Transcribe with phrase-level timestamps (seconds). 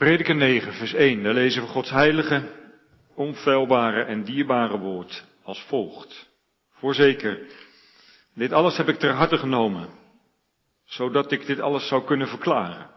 [0.00, 2.42] Prediker 9, vers 1, daar lezen we Gods heilige,
[3.14, 6.30] onfeilbare en dierbare woord als volgt.
[6.70, 7.40] Voorzeker,
[8.34, 9.88] dit alles heb ik ter harte genomen,
[10.84, 12.90] zodat ik dit alles zou kunnen verklaren.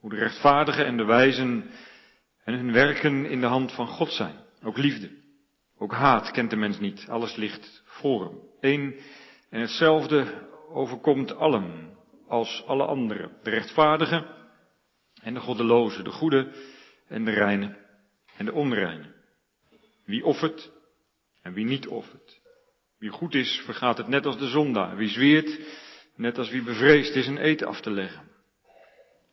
[0.00, 1.70] Hoe de rechtvaardigen en de wijzen
[2.44, 4.34] en hun werken in de hand van God zijn.
[4.64, 5.10] Ook liefde,
[5.78, 8.38] ook haat kent de mens niet, alles ligt voor hem.
[8.60, 9.00] Eén
[9.50, 11.96] en hetzelfde overkomt allen,
[12.28, 13.30] als alle anderen.
[13.42, 14.40] De rechtvaardigen
[15.22, 16.52] en de goddeloze, de goede
[17.08, 17.76] en de reine
[18.36, 19.12] en de onreine.
[20.04, 20.70] Wie offert
[21.42, 22.40] en wie niet offert.
[22.98, 24.96] Wie goed is, vergaat het net als de zondaar.
[24.96, 25.60] Wie zweert,
[26.16, 28.30] net als wie bevreesd is een eten af te leggen.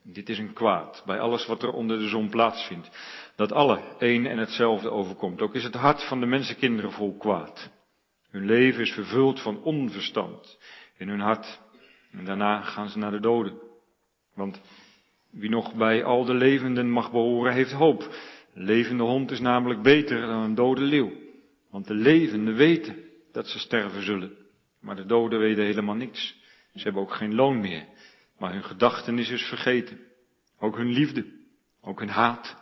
[0.04, 2.90] Dit is een kwaad bij alles wat er onder de zon plaatsvindt.
[3.36, 5.42] Dat alle één en hetzelfde overkomt.
[5.42, 7.70] Ook is het hart van de mensenkinderen vol kwaad.
[8.30, 10.60] Hun leven is vervuld van onverstand
[10.98, 11.62] in hun hart.
[12.12, 13.60] En daarna gaan ze naar de doden.
[14.34, 14.62] Want
[15.32, 18.16] wie nog bij al de levenden mag behoren, heeft hoop.
[18.54, 21.12] Een levende hond is namelijk beter dan een dode leeuw.
[21.70, 22.96] Want de levenden weten
[23.32, 24.38] dat ze sterven zullen.
[24.82, 26.36] Maar de doden weten helemaal niks.
[26.74, 27.86] Ze hebben ook geen loon meer.
[28.38, 30.00] Maar hun gedachtenis is vergeten.
[30.60, 31.26] Ook hun liefde.
[31.82, 32.58] Ook hun haat.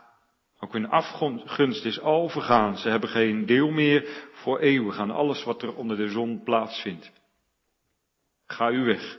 [0.60, 2.76] Ook hun afgunst is al vergaan.
[2.76, 7.12] Ze hebben geen deel meer voor eeuwig aan alles wat er onder de zon plaatsvindt.
[8.46, 9.18] Ga u weg.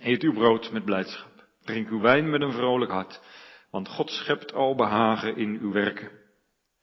[0.00, 1.33] Eet uw brood met blijdschap.
[1.64, 3.20] Drink uw wijn met een vrolijk hart.
[3.70, 6.10] Want God schept al behagen in uw werken.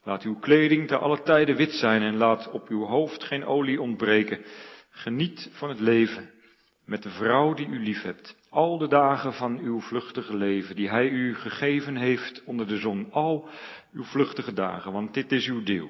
[0.04, 3.82] Laat uw kleding te alle tijden wit zijn en laat op uw hoofd geen olie
[3.82, 4.46] ontbreken.
[4.90, 6.32] Geniet van het leven
[6.86, 8.36] met de vrouw die u lief hebt.
[8.50, 13.12] Al de dagen van uw vluchtige leven die hij u gegeven heeft onder de zon.
[13.12, 13.50] Al
[13.94, 15.90] uw vluchtige dagen, want dit is uw deel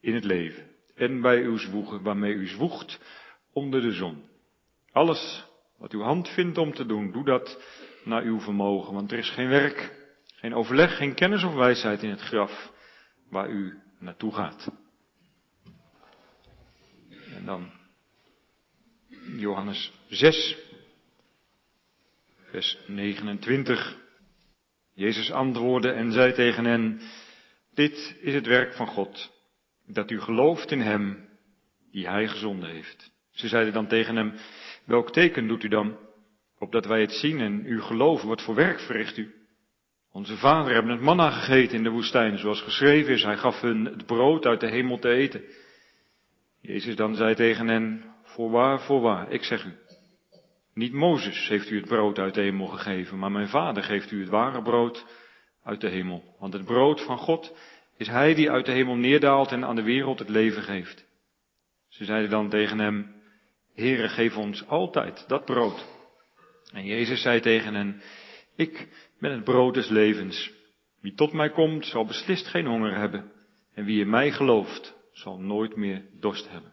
[0.00, 0.70] in het leven.
[0.94, 3.00] En bij uw zwoegen waarmee u zwoegt
[3.52, 4.24] onder de zon.
[4.92, 5.46] Alles
[5.78, 7.58] wat uw hand vindt om te doen, doe dat
[8.06, 9.92] naar uw vermogen, want er is geen werk,
[10.34, 12.72] geen overleg, geen kennis of wijsheid in het graf
[13.30, 14.70] waar u naartoe gaat.
[17.34, 17.70] En dan
[19.36, 20.56] Johannes 6,
[22.50, 23.96] vers 29.
[24.94, 27.00] Jezus antwoordde en zei tegen hen,
[27.74, 29.32] dit is het werk van God,
[29.86, 31.28] dat u gelooft in Hem
[31.90, 33.14] die Hij gezonden heeft.
[33.30, 34.34] Ze zeiden dan tegen hem,
[34.84, 35.98] welk teken doet u dan,
[36.58, 39.34] opdat wij het zien en u geloven, wat voor werk verricht u?
[40.12, 43.84] Onze vader hebben het manna gegeten in de woestijn, zoals geschreven is, hij gaf hun
[43.84, 45.44] het brood uit de hemel te eten.
[46.60, 49.74] Jezus dan zei tegen hen, voorwaar, voorwaar, ik zeg u,
[50.76, 54.20] niet Mozes heeft u het brood uit de hemel gegeven, maar mijn vader geeft u
[54.20, 55.06] het ware brood
[55.62, 56.36] uit de hemel.
[56.38, 57.56] Want het brood van God
[57.96, 61.06] is hij die uit de hemel neerdaalt en aan de wereld het leven geeft.
[61.88, 63.14] Ze zeiden dan tegen hem,
[63.74, 65.95] Heere, geef ons altijd dat brood.
[66.72, 68.02] En Jezus zei tegen hen,
[68.56, 68.88] ik
[69.18, 70.52] ben het brood des levens.
[71.00, 73.32] Wie tot mij komt, zal beslist geen honger hebben.
[73.74, 76.72] En wie in mij gelooft, zal nooit meer dorst hebben.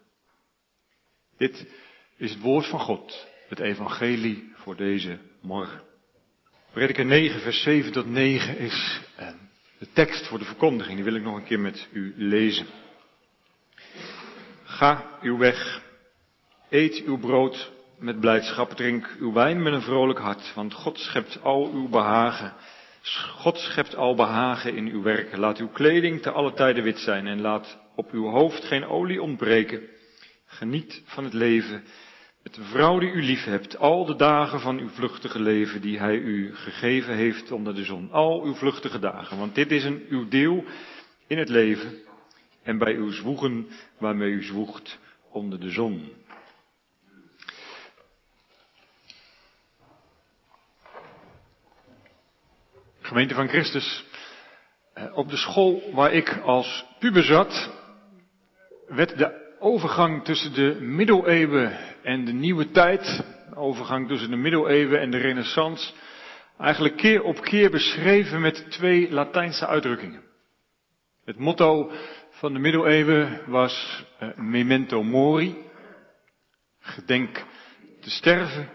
[1.36, 1.66] Dit
[2.16, 5.82] is het woord van God, het evangelie voor deze morgen.
[6.72, 9.28] Prediker 9, vers 7 tot 9 is eh,
[9.78, 10.94] de tekst voor de verkondiging.
[10.94, 12.66] Die wil ik nog een keer met u lezen.
[14.64, 15.82] Ga uw weg,
[16.68, 21.42] eet uw brood met blijdschap, drink uw wijn met een vrolijk hart, want God schept
[21.42, 22.52] al uw behagen.
[23.36, 25.36] God schept al behagen in uw werk.
[25.36, 29.22] Laat uw kleding te alle tijden wit zijn en laat op uw hoofd geen olie
[29.22, 29.80] ontbreken.
[30.46, 31.84] Geniet van het leven
[32.42, 35.98] met de vrouw die u lief hebt, al de dagen van uw vluchtige leven die
[35.98, 38.10] hij u gegeven heeft onder de zon.
[38.10, 40.64] Al uw vluchtige dagen, want dit is een, uw deel
[41.26, 41.94] in het leven
[42.62, 43.66] en bij uw zwoegen
[43.98, 44.98] waarmee u zwoegt
[45.30, 46.12] onder de zon.
[53.04, 54.04] Gemeente van Christus,
[54.94, 57.70] eh, op de school waar ik als puber zat,
[58.86, 65.00] werd de overgang tussen de middeleeuwen en de nieuwe tijd, de overgang tussen de middeleeuwen
[65.00, 65.92] en de renaissance,
[66.58, 70.22] eigenlijk keer op keer beschreven met twee Latijnse uitdrukkingen.
[71.24, 71.90] Het motto
[72.30, 75.56] van de middeleeuwen was uh, memento mori,
[76.78, 77.44] gedenk
[78.00, 78.68] te sterven.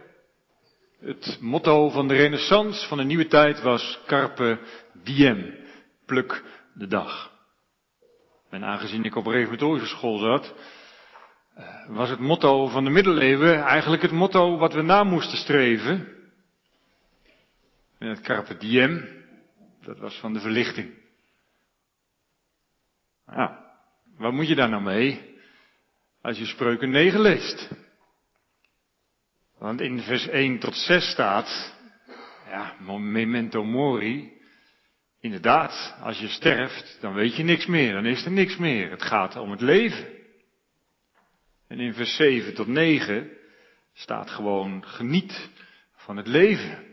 [1.00, 4.60] Het motto van de renaissance van de nieuwe tijd was carpe
[5.04, 5.56] diem,
[6.06, 6.44] pluk
[6.74, 7.32] de dag.
[8.50, 10.54] En aangezien ik op reformatorische school zat,
[11.58, 16.08] uh, was het motto van de middeleeuwen eigenlijk het motto wat we na moesten streven.
[17.98, 19.08] En het carpe diem,
[19.82, 20.94] dat was van de verlichting.
[23.26, 23.52] Nou,
[24.18, 25.38] wat moet je daar nou mee?
[26.22, 27.70] Als je spreuken 9 leest.
[29.60, 31.76] Want in vers 1 tot 6 staat,
[32.48, 34.38] ja, memento mori.
[35.20, 38.90] Inderdaad, als je sterft, dan weet je niks meer, dan is er niks meer.
[38.90, 40.08] Het gaat om het leven.
[41.68, 43.30] En in vers 7 tot 9
[43.94, 45.50] staat gewoon geniet
[45.96, 46.86] van het leven.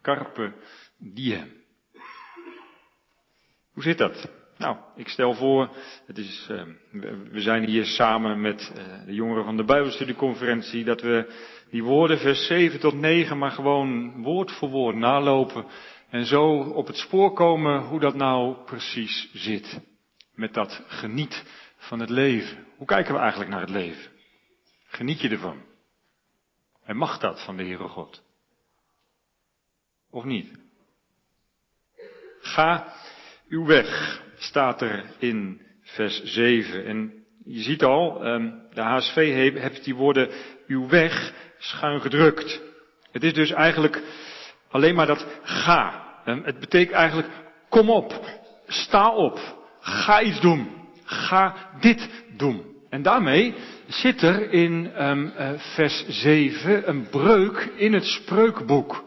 [0.00, 0.54] Carpe
[0.98, 1.62] diem.
[3.72, 4.30] Hoe zit dat?
[4.62, 5.76] Nou, ik stel voor,
[6.06, 6.62] het is, uh,
[7.30, 11.32] we zijn hier samen met uh, de jongeren van de Bijbelstudieconferentie, dat we
[11.70, 15.66] die woorden vers 7 tot 9 maar gewoon woord voor woord nalopen
[16.10, 19.80] en zo op het spoor komen hoe dat nou precies zit.
[20.34, 21.44] Met dat geniet
[21.76, 22.66] van het leven.
[22.76, 24.10] Hoe kijken we eigenlijk naar het leven?
[24.86, 25.62] Geniet je ervan?
[26.84, 28.22] En mag dat van de Heere God?
[30.10, 30.50] Of niet?
[32.40, 32.94] Ga
[33.48, 36.84] uw weg, staat er in vers 7.
[36.84, 37.12] En
[37.44, 39.14] je ziet al, ehm, de HSV
[39.58, 40.28] heeft die woorden
[40.66, 42.60] uw weg schuin gedrukt.
[43.12, 44.02] Het is dus eigenlijk
[44.70, 46.02] alleen maar dat ga.
[46.24, 47.28] Ehm, het betekent eigenlijk
[47.68, 48.20] kom op,
[48.66, 49.38] sta op,
[49.80, 50.68] ga iets doen,
[51.04, 52.70] ga dit doen.
[52.90, 53.54] En daarmee
[53.86, 59.04] zit er in um, vers 7 een breuk in het spreukenboek.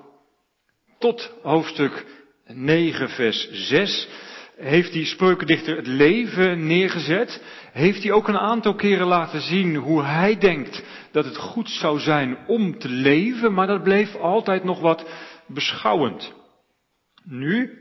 [0.99, 2.05] Tot hoofdstuk
[2.47, 4.07] 9 vers 6
[4.57, 10.03] heeft die spreukendichter het leven neergezet, heeft hij ook een aantal keren laten zien hoe
[10.03, 14.79] hij denkt dat het goed zou zijn om te leven, maar dat bleef altijd nog
[14.79, 15.09] wat
[15.47, 16.33] beschouwend.
[17.23, 17.79] Nu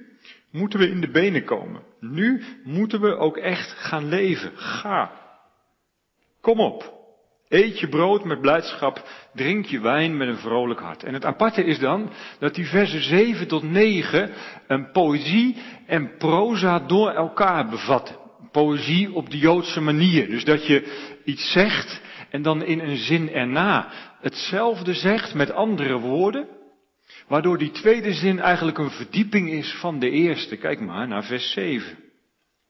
[0.51, 1.83] moeten we in de benen komen.
[2.01, 4.53] Nu moeten we ook echt gaan leven.
[4.55, 5.11] Ga.
[6.41, 6.94] Kom op.
[7.55, 11.03] Eet je brood met blijdschap, drink je wijn met een vrolijk hart.
[11.03, 14.31] En het aparte is dan dat die versen 7 tot 9
[14.67, 15.57] een poëzie
[15.87, 18.17] en proza door elkaar bevatten.
[18.53, 20.27] Poëzie op de Joodse manier.
[20.27, 23.89] Dus dat je iets zegt en dan in een zin erna
[24.21, 26.49] hetzelfde zegt met andere woorden.
[27.29, 30.57] Waardoor die tweede zin eigenlijk een verdieping is van de eerste.
[30.57, 31.99] Kijk maar naar vers 7.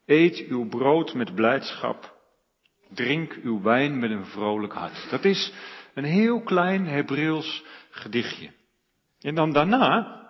[0.06, 2.13] Eet uw brood met blijdschap
[2.88, 5.06] Drink uw wijn met een vrolijk hart.
[5.10, 5.52] Dat is
[5.94, 8.50] een heel klein Hebreeuws gedichtje.
[9.20, 10.20] En dan daarna,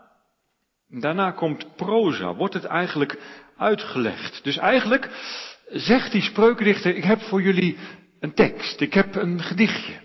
[0.89, 3.19] daarna komt proza, wordt het eigenlijk
[3.57, 4.45] uitgelegd.
[4.45, 5.11] Dus eigenlijk
[5.69, 7.77] zegt die spreukendichter, ik heb voor jullie
[8.21, 10.03] een tekst, ik heb een gedichtje.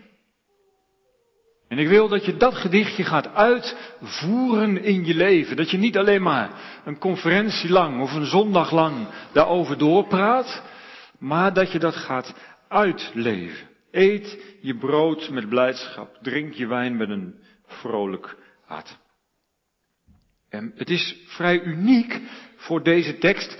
[1.68, 5.56] En ik wil dat je dat gedichtje gaat uitvoeren in je leven.
[5.56, 6.50] Dat je niet alleen maar
[6.86, 10.63] een conferentie lang of een zondag lang daarover doorpraat,
[11.19, 12.36] maar dat je dat gaat
[12.68, 13.68] uitleven.
[13.92, 17.36] Eet je brood met blijdschap, drink je wijn met een
[17.66, 18.98] vrolijk hart.
[20.50, 22.21] En het is vrij uniek
[22.56, 23.57] voor deze tekst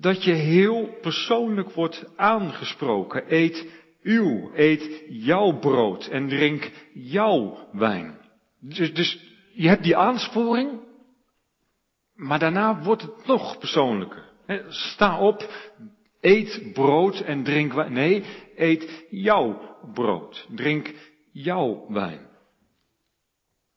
[0.00, 3.24] dat je heel persoonlijk wordt aangesproken.
[3.28, 3.68] Eet
[4.02, 8.18] uw, eet jouw brood en drink jouw wijn.
[8.60, 10.80] Dus, dus je hebt die aansporing,
[12.14, 14.28] maar daarna wordt het nog persoonlijker.
[14.68, 15.50] Sta op,
[16.20, 17.92] Eet brood en drink wijn.
[17.92, 18.24] Nee,
[18.56, 20.46] eet jouw brood.
[20.54, 20.92] Drink
[21.32, 22.28] jouw wijn.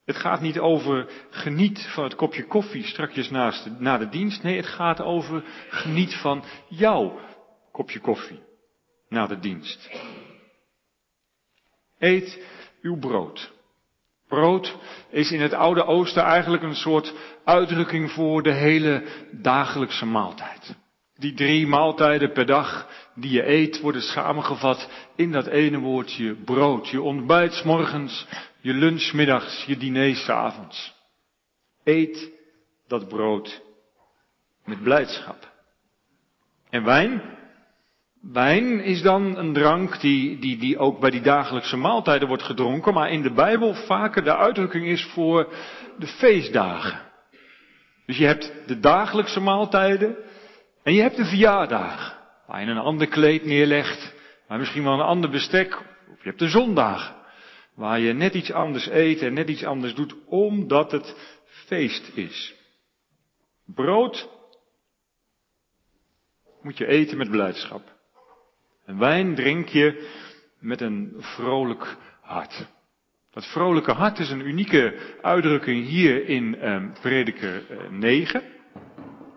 [0.06, 4.44] Het gaat niet over geniet van het kopje koffie strakjes naast na de dienst.
[4.44, 7.20] Nee, het gaat over geniet van jouw
[7.72, 8.40] kopje koffie
[9.10, 9.90] na de dienst.
[12.00, 12.46] Eet
[12.82, 13.52] uw brood.
[14.28, 14.78] Brood
[15.10, 17.14] is in het Oude Oosten eigenlijk een soort
[17.44, 20.76] uitdrukking voor de hele dagelijkse maaltijd.
[21.24, 26.90] Die drie maaltijden per dag die je eet worden samengevat in dat ene woordje brood.
[26.90, 28.28] Je ontbijt morgens,
[28.62, 30.94] je lunch middags, je diner s avonds.
[31.84, 32.32] Eet
[32.88, 33.62] dat brood
[34.66, 35.52] met blijdschap.
[36.70, 37.22] En wijn?
[38.22, 42.94] Wijn is dan een drank die, die, die ook bij die dagelijkse maaltijden wordt gedronken,
[42.94, 45.54] maar in de Bijbel vaker de uitdrukking is voor
[45.98, 47.00] de feestdagen.
[48.06, 50.18] Dus je hebt de dagelijkse maaltijden
[50.84, 54.14] en je hebt een verjaardag, waar je een ander kleed neerlegt,
[54.48, 55.76] maar misschien wel een ander bestek.
[56.12, 57.16] Of je hebt de zondag,
[57.76, 62.56] waar je net iets anders eet en net iets anders doet, omdat het feest is.
[63.66, 64.30] Brood
[66.62, 67.92] moet je eten met blijdschap.
[68.86, 70.10] En wijn drink je
[70.60, 72.68] met een vrolijk hart.
[73.32, 78.44] Dat vrolijke hart is een unieke uitdrukking hier in eh, Prediker 9.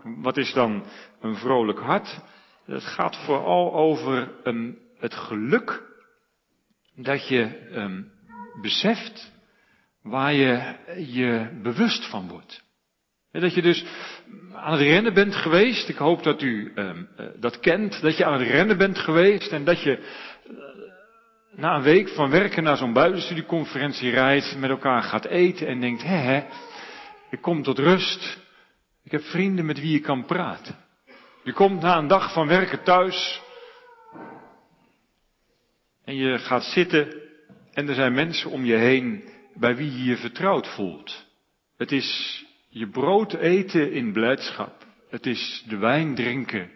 [0.03, 0.85] Wat is dan
[1.21, 2.21] een vrolijk hart?
[2.65, 5.83] Het gaat vooral over um, het geluk
[6.95, 8.11] dat je um,
[8.61, 9.33] beseft
[10.03, 12.65] waar je je bewust van wordt.
[13.33, 13.85] Dat je dus
[14.53, 15.89] aan het rennen bent geweest.
[15.89, 18.01] Ik hoop dat u um, dat kent.
[18.01, 20.55] Dat je aan het rennen bent geweest en dat je uh,
[21.57, 26.03] na een week van werken naar zo'n buitenstudieconferentie rijdt, met elkaar gaat eten en denkt,
[26.03, 26.45] hè,
[27.31, 28.39] ik kom tot rust.
[29.05, 30.86] Ik heb vrienden met wie je kan praten.
[31.47, 33.41] Je komt na een dag van werken thuis
[36.05, 37.23] en je gaat zitten
[37.73, 39.25] en er zijn mensen om je heen
[39.55, 41.27] bij wie je je vertrouwd voelt.
[41.77, 44.87] Het is je brood eten in blijdschap.
[45.09, 46.71] Het is de wijn drinken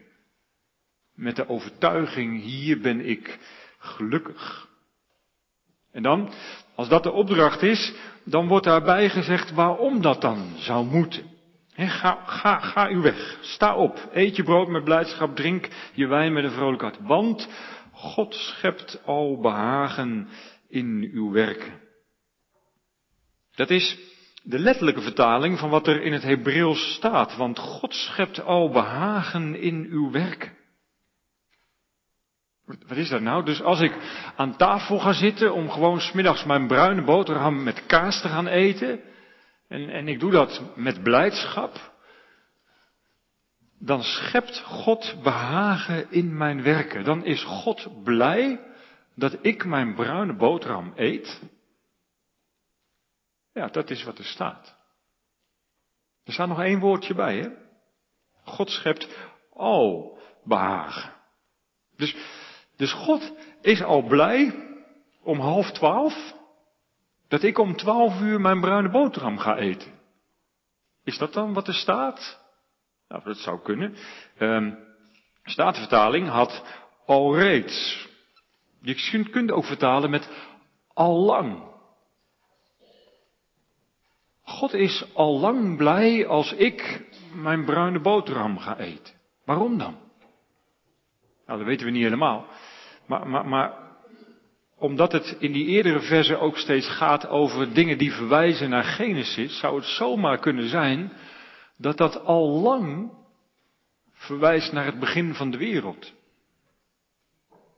[1.14, 3.38] met de overtuiging, hier ben ik
[3.78, 4.68] gelukkig.
[5.92, 6.32] En dan,
[6.74, 7.92] als dat de opdracht is,
[8.24, 11.39] dan wordt daarbij gezegd waarom dat dan zou moeten.
[11.88, 13.38] Ga, ga, ga u weg.
[13.40, 14.08] Sta op.
[14.12, 15.36] Eet je brood met blijdschap.
[15.36, 16.98] Drink je wijn met een vrolijk hart.
[17.00, 17.48] Want
[17.92, 20.28] God schept al behagen
[20.68, 21.80] in uw werken.
[23.54, 23.98] Dat is
[24.42, 27.36] de letterlijke vertaling van wat er in het Hebreeuws staat.
[27.36, 30.58] Want God schept al behagen in uw werken.
[32.86, 33.44] Wat is dat nou?
[33.44, 33.96] Dus als ik
[34.36, 39.00] aan tafel ga zitten om gewoon smiddags mijn bruine boterham met kaas te gaan eten,
[39.70, 41.92] en, en ik doe dat met blijdschap,
[43.78, 47.04] dan schept God behagen in mijn werken.
[47.04, 48.60] Dan is God blij
[49.14, 51.42] dat ik mijn bruine boterham eet.
[53.52, 54.76] Ja, dat is wat er staat.
[56.24, 57.48] Er staat nog één woordje bij, hè?
[58.44, 59.08] God schept
[59.52, 61.12] al behagen.
[61.96, 62.16] Dus
[62.76, 64.68] dus God is al blij
[65.22, 66.34] om half twaalf
[67.30, 69.92] dat ik om twaalf uur mijn bruine boterham ga eten.
[71.04, 72.40] Is dat dan wat er staat?
[73.08, 73.96] Nou, dat zou kunnen.
[74.38, 74.78] Um,
[75.42, 76.64] Statenvertaling had
[77.06, 78.08] al reeds.
[78.80, 80.30] Je kunt ook vertalen met
[80.94, 81.62] al lang.
[84.42, 89.14] God is al lang blij als ik mijn bruine boterham ga eten.
[89.44, 89.96] Waarom dan?
[91.46, 92.46] Nou, dat weten we niet helemaal.
[93.06, 93.89] Maar, maar, maar
[94.80, 99.58] omdat het in die eerdere verse ook steeds gaat over dingen die verwijzen naar Genesis,
[99.58, 101.12] zou het zomaar kunnen zijn
[101.76, 103.12] dat dat al lang
[104.12, 106.12] verwijst naar het begin van de wereld.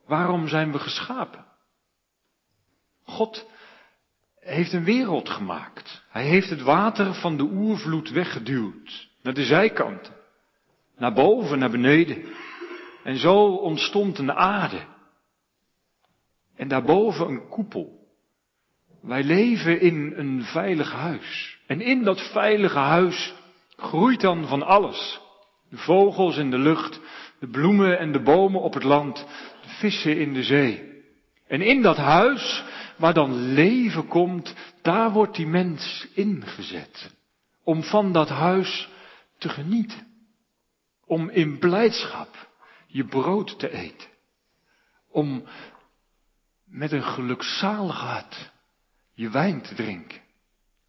[0.06, 1.44] Waarom zijn we geschapen?
[3.04, 3.48] God
[4.40, 6.04] heeft een wereld gemaakt.
[6.08, 10.14] Hij heeft het water van de oervloed weggeduwd naar de zijkanten,
[10.96, 12.24] naar boven, naar beneden.
[13.04, 14.91] En zo ontstond een aarde.
[16.56, 18.00] En daarboven een koepel.
[19.02, 21.58] Wij leven in een veilig huis.
[21.66, 23.34] En in dat veilige huis
[23.76, 25.20] groeit dan van alles.
[25.70, 27.00] De vogels in de lucht,
[27.40, 29.26] de bloemen en de bomen op het land,
[29.62, 30.90] de vissen in de zee.
[31.46, 32.64] En in dat huis,
[32.96, 37.14] waar dan leven komt, daar wordt die mens ingezet.
[37.64, 38.88] Om van dat huis
[39.38, 40.06] te genieten.
[41.06, 42.48] Om in blijdschap
[42.86, 44.08] je brood te eten.
[45.10, 45.44] Om
[46.72, 48.52] met een gelukzalig hart
[49.14, 50.20] je wijn te drinken.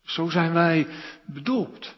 [0.02, 0.88] Zo zijn wij
[1.26, 1.96] bedoeld.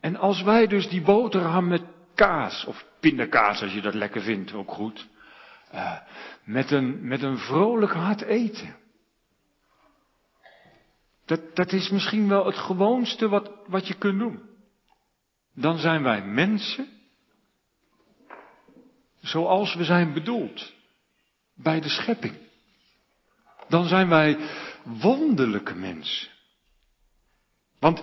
[0.00, 1.82] En als wij dus die boterham met
[2.14, 5.08] kaas, of pindakaas als je dat lekker vindt, ook goed,
[5.74, 5.98] uh,
[6.44, 8.76] met, een, met een vrolijk hart eten.
[11.24, 14.42] Dat, dat is misschien wel het gewoonste wat, wat je kunt doen.
[15.54, 16.88] Dan zijn wij mensen
[19.20, 20.72] zoals we zijn bedoeld
[21.54, 22.47] bij de schepping
[23.68, 24.38] dan zijn wij
[24.84, 26.28] wonderlijke mensen.
[27.80, 28.02] Want,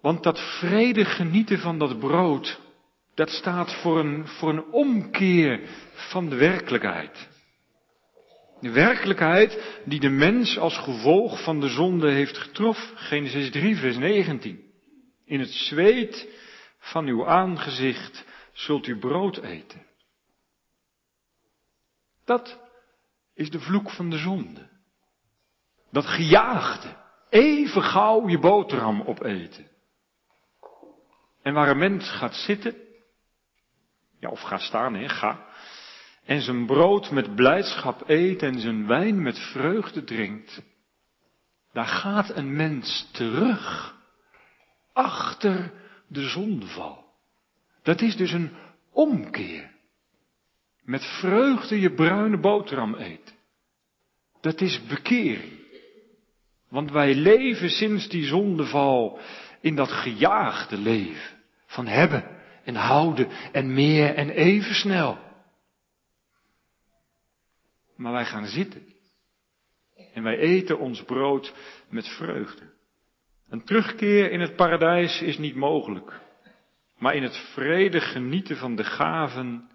[0.00, 2.60] want dat vrede genieten van dat brood,
[3.14, 5.60] dat staat voor een, voor een omkeer
[5.92, 7.28] van de werkelijkheid.
[8.60, 12.98] De werkelijkheid die de mens als gevolg van de zonde heeft getroffen.
[12.98, 14.60] Genesis 3, vers 19.
[15.24, 16.28] In het zweet
[16.78, 19.86] van uw aangezicht zult u brood eten.
[22.24, 22.69] Dat
[23.34, 24.68] is de vloek van de zonde.
[25.90, 26.96] Dat gejaagde,
[27.28, 29.68] even gauw je boterham opeten.
[31.42, 32.74] En waar een mens gaat zitten,
[34.18, 35.46] ja of gaat staan, hè, ga,
[36.24, 40.62] en zijn brood met blijdschap eet en zijn wijn met vreugde drinkt,
[41.72, 43.94] daar gaat een mens terug,
[44.92, 45.72] achter
[46.06, 47.04] de zondeval.
[47.82, 48.56] Dat is dus een
[48.92, 49.70] omkeer
[50.90, 53.34] met vreugde je bruine boterham eet.
[54.40, 55.58] Dat is bekering.
[56.68, 59.18] Want wij leven sinds die zondeval
[59.60, 62.24] in dat gejaagde leven van hebben
[62.64, 65.18] en houden en meer en even snel.
[67.96, 68.82] Maar wij gaan zitten
[70.14, 71.54] en wij eten ons brood
[71.88, 72.72] met vreugde.
[73.48, 76.20] Een terugkeer in het paradijs is niet mogelijk,
[76.98, 79.68] maar in het vrede genieten van de gaven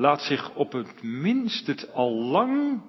[0.00, 2.82] laat zich op het minst het al lang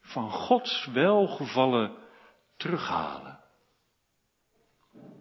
[0.00, 1.92] van Gods welgevallen
[2.56, 3.40] terughalen.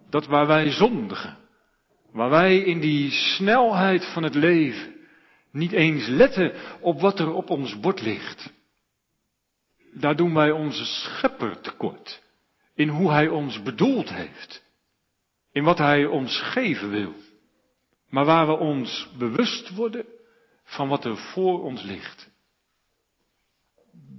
[0.10, 1.42] Dat waar wij zondigen,
[2.12, 4.96] Waar wij in die snelheid van het leven
[5.52, 8.54] niet eens letten op wat er op ons bord ligt.
[9.94, 12.24] Daar doen wij onze schepper tekort.
[12.76, 14.64] In hoe hij ons bedoeld heeft.
[15.52, 17.14] In wat hij ons geven wil.
[18.10, 20.06] Maar waar we ons bewust worden
[20.72, 22.30] van wat er voor ons ligt.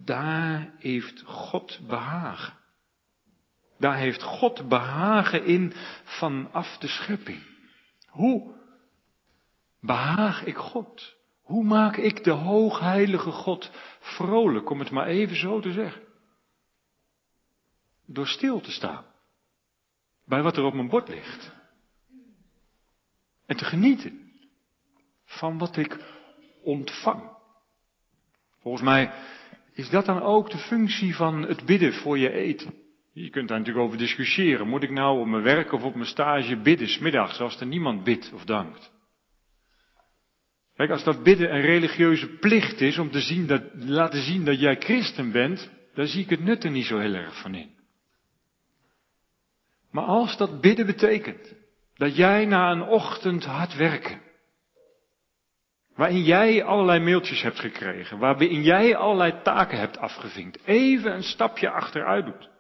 [0.04, 2.59] Daar heeft God behagen.
[3.78, 5.73] Daar heeft God behagen in
[6.04, 7.42] vanaf de schepping.
[8.06, 8.54] Hoe
[9.80, 11.16] behaag ik God?
[11.42, 16.02] Hoe maak ik de hoogheilige God vrolijk, om het maar even zo te zeggen?
[18.06, 19.04] Door stil te staan
[20.25, 21.52] bij wat er op mijn bord ligt.
[23.47, 24.32] En te genieten
[25.25, 26.21] van wat ik
[26.62, 27.23] ontvang.
[28.61, 29.11] Volgens mij
[29.75, 32.75] is dat dan ook de functie van het bidden voor je eten.
[33.12, 34.69] Je kunt daar natuurlijk over discussiëren.
[34.69, 38.04] Moet ik nou op mijn werk of op mijn stage bidden, smiddags, als er niemand
[38.04, 38.92] bidt of dankt?
[40.75, 44.61] Kijk, als dat bidden een religieuze plicht is om te zien dat, laten zien dat
[44.61, 47.71] jij christen bent, dan zie ik het nut er niet zo heel erg van in.
[49.90, 51.54] Maar als dat bidden betekent
[51.95, 54.21] dat jij na een ochtend hard werken,
[55.94, 61.70] waarin jij allerlei mailtjes hebt gekregen, waarin jij allerlei taken hebt afgevinkt, even een stapje
[61.70, 62.50] achteruit doet.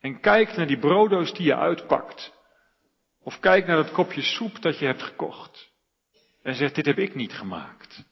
[0.00, 2.32] En kijkt naar die brodo's die je uitpakt.
[3.22, 5.70] Of kijk naar dat kopje soep dat je hebt gekocht.
[6.42, 8.04] En zegt, dit heb ik niet gemaakt.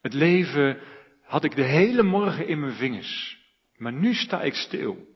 [0.00, 0.80] Het leven
[1.22, 3.38] had ik de hele morgen in mijn vingers.
[3.76, 5.06] Maar nu sta ik stil.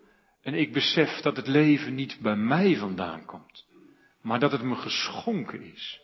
[0.42, 3.66] En ik besef dat het leven niet bij mij vandaan komt.
[4.22, 6.00] Maar dat het me geschonken is.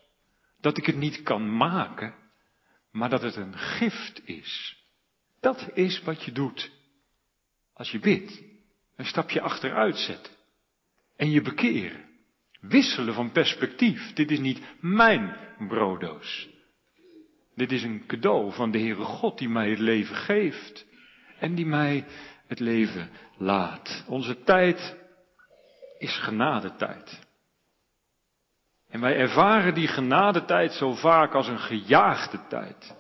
[0.61, 2.15] Dat ik het niet kan maken.
[2.91, 4.77] Maar dat het een gift is.
[5.41, 6.71] Dat is wat je doet.
[7.73, 8.43] Als je bidt.
[8.97, 10.33] Een stapje achteruit zetten.
[11.17, 12.05] En je bekeren.
[12.61, 14.13] Wisselen van perspectief.
[14.13, 15.37] Dit is niet mijn
[15.69, 16.49] brooddoos.
[17.55, 20.87] Dit is een cadeau van de Heere God die mij het leven geeft.
[21.39, 22.05] En die mij
[22.47, 24.05] het leven laat.
[24.07, 24.97] Onze tijd
[25.99, 27.28] is genadetijd.
[28.89, 32.97] En wij ervaren die genadetijd zo vaak als een gejaagde tijd.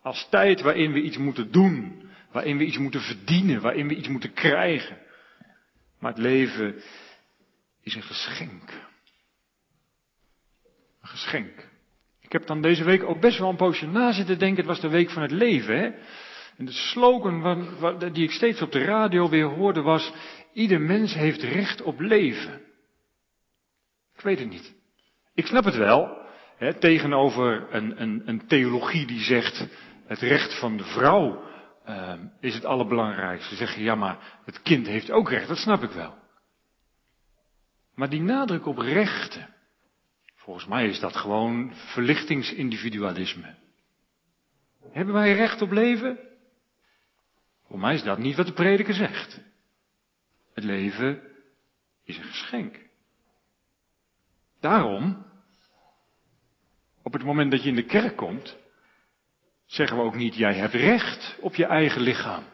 [0.00, 4.08] Als tijd waarin we iets moeten doen, waarin we iets moeten verdienen, waarin we iets
[4.08, 4.98] moeten krijgen.
[5.98, 6.82] Maar het leven
[7.82, 8.70] is een geschenk.
[11.00, 11.70] Een geschenk.
[12.20, 14.80] Ik heb dan deze week ook best wel een poosje na zitten denken, het was
[14.80, 15.90] de week van het leven, hè.
[16.56, 20.12] En de slogan die ik steeds op de radio weer hoorde was,
[20.52, 22.60] ieder mens heeft recht op leven.
[24.14, 24.74] Ik weet het niet.
[25.34, 29.66] Ik snap het wel, hè, tegenover een, een, een theologie die zegt,
[30.06, 31.50] het recht van de vrouw
[31.88, 33.54] uh, is het allerbelangrijkste.
[33.54, 36.14] Zeg je, ja maar het kind heeft ook recht, dat snap ik wel.
[37.94, 39.54] Maar die nadruk op rechten,
[40.34, 43.54] volgens mij is dat gewoon verlichtingsindividualisme.
[44.90, 46.18] Hebben wij recht op leven?
[47.66, 49.40] Voor mij is dat niet wat de prediker zegt.
[50.54, 51.22] Het leven
[52.04, 52.90] is een geschenk.
[54.62, 55.26] Daarom,
[57.02, 58.56] op het moment dat je in de kerk komt,
[59.66, 62.44] zeggen we ook niet, jij hebt recht op je eigen lichaam.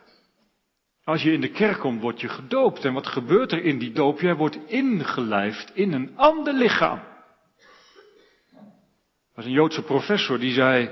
[1.05, 2.85] Als je in de kerk komt, word je gedoopt.
[2.85, 4.21] En wat gebeurt er in die doop?
[4.21, 6.99] Jij wordt ingelijfd in een ander lichaam.
[8.49, 10.91] Er was een Joodse professor die zei,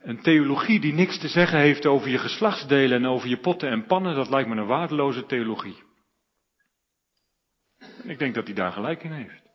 [0.00, 3.86] een theologie die niks te zeggen heeft over je geslachtsdelen en over je potten en
[3.86, 5.82] pannen, dat lijkt me een waardeloze theologie.
[8.02, 9.47] Ik denk dat hij daar gelijk in heeft.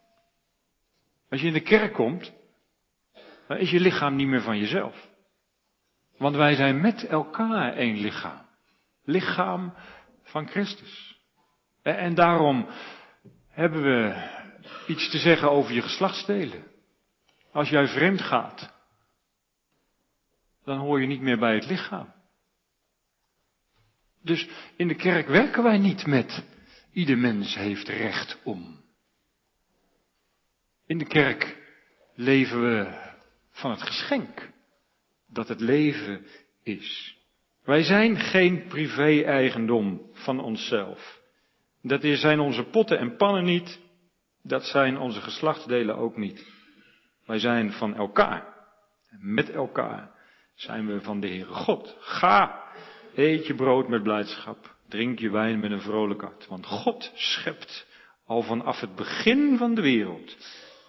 [1.33, 2.33] Als je in de kerk komt,
[3.47, 5.09] dan is je lichaam niet meer van jezelf.
[6.17, 8.45] Want wij zijn met elkaar één lichaam.
[9.03, 9.73] Lichaam
[10.23, 11.19] van Christus.
[11.81, 12.67] En daarom
[13.47, 14.29] hebben we
[14.87, 16.63] iets te zeggen over je geslachtsdelen.
[17.51, 18.73] Als jij vreemd gaat,
[20.63, 22.13] dan hoor je niet meer bij het lichaam.
[24.21, 26.45] Dus in de kerk werken wij niet met
[26.91, 28.82] ieder mens heeft recht om.
[30.85, 31.57] In de kerk
[32.15, 33.11] leven we
[33.51, 34.51] van het geschenk
[35.27, 36.25] dat het leven
[36.63, 37.17] is.
[37.63, 41.21] Wij zijn geen privé-eigendom van onszelf.
[41.81, 43.79] Dat zijn onze potten en pannen niet,
[44.41, 46.47] dat zijn onze geslachtsdelen ook niet.
[47.25, 48.53] Wij zijn van elkaar.
[49.19, 50.11] Met elkaar
[50.55, 51.95] zijn we van de Heere God.
[51.99, 52.63] Ga,
[53.15, 56.47] eet je brood met blijdschap, drink je wijn met een vrolijk hart.
[56.47, 57.87] Want God schept
[58.25, 60.35] al vanaf het begin van de wereld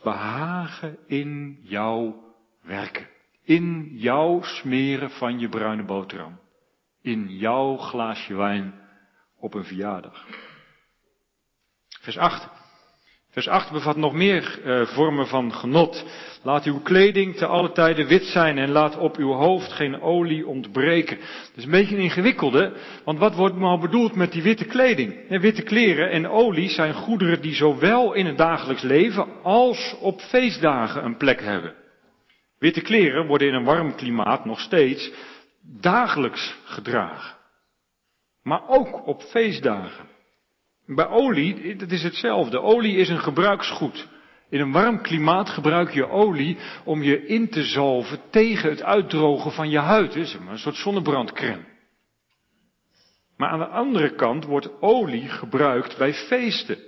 [0.04, 2.22] behagen in jouw
[2.62, 3.08] werken.
[3.42, 6.40] In jouw smeren van je bruine boterham.
[7.00, 8.74] In jouw glaasje wijn
[9.36, 10.26] op een verjaardag.
[12.00, 12.63] Vers 8.
[13.34, 16.04] Vers 8 bevat nog meer uh, vormen van genot.
[16.42, 20.46] Laat uw kleding te alle tijden wit zijn en laat op uw hoofd geen olie
[20.46, 21.16] ontbreken.
[21.16, 22.72] Dat is een beetje een ingewikkelde,
[23.04, 25.40] want wat wordt nou bedoeld met die witte kleding?
[25.40, 31.04] Witte kleren en olie zijn goederen die zowel in het dagelijks leven als op feestdagen
[31.04, 31.74] een plek hebben.
[32.58, 35.12] Witte kleren worden in een warm klimaat nog steeds
[35.80, 37.36] dagelijks gedragen.
[38.42, 40.13] Maar ook op feestdagen.
[40.86, 42.60] Bij olie, dat is hetzelfde.
[42.60, 44.08] Olie is een gebruiksgoed.
[44.48, 49.52] In een warm klimaat gebruik je olie om je in te zalven tegen het uitdrogen
[49.52, 50.16] van je huid.
[50.16, 51.64] is een soort zonnebrandcrème.
[53.36, 56.78] Maar aan de andere kant wordt olie gebruikt bij feesten.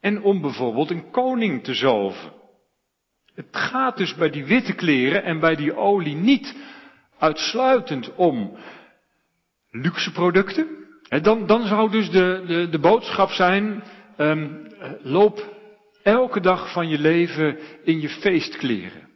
[0.00, 2.32] En om bijvoorbeeld een koning te zalven.
[3.34, 6.56] Het gaat dus bij die witte kleren en bij die olie niet
[7.18, 8.58] uitsluitend om
[9.70, 10.79] luxe producten.
[11.18, 13.82] Dan, dan zou dus de, de, de boodschap zijn,
[14.18, 14.66] um,
[15.02, 15.56] loop
[16.02, 19.08] elke dag van je leven in je feestkleren.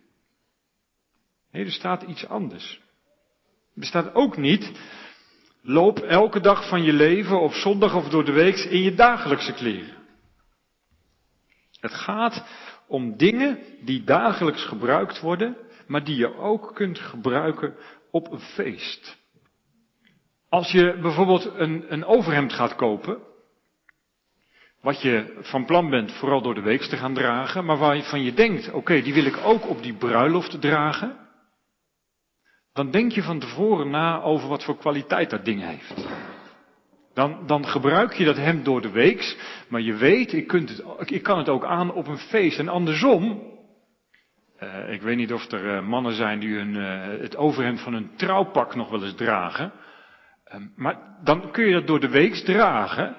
[1.52, 2.80] Nee, er staat iets anders.
[3.76, 4.72] Er staat ook niet,
[5.62, 9.52] loop elke dag van je leven op zondag of door de week in je dagelijkse
[9.52, 9.96] kleren.
[11.80, 12.44] Het gaat
[12.86, 17.76] om dingen die dagelijks gebruikt worden, maar die je ook kunt gebruiken
[18.10, 19.22] op een feest.
[20.54, 23.18] Als je bijvoorbeeld een, een overhemd gaat kopen,
[24.80, 28.34] wat je van plan bent vooral door de week te gaan dragen, maar waarvan je
[28.34, 31.16] denkt, oké, die wil ik ook op die bruiloft dragen,
[32.72, 36.06] dan denk je van tevoren na over wat voor kwaliteit dat ding heeft.
[37.14, 39.36] Dan, dan gebruik je dat hemd door de week,
[39.68, 42.58] maar je weet, ik, kunt het, ik kan het ook aan op een feest.
[42.58, 43.42] En andersom,
[44.62, 47.92] uh, ik weet niet of er uh, mannen zijn die hun, uh, het overhemd van
[47.92, 49.72] hun trouwpak nog wel eens dragen.
[50.54, 53.16] Ehm, maar dan kun je dat door de week dragen.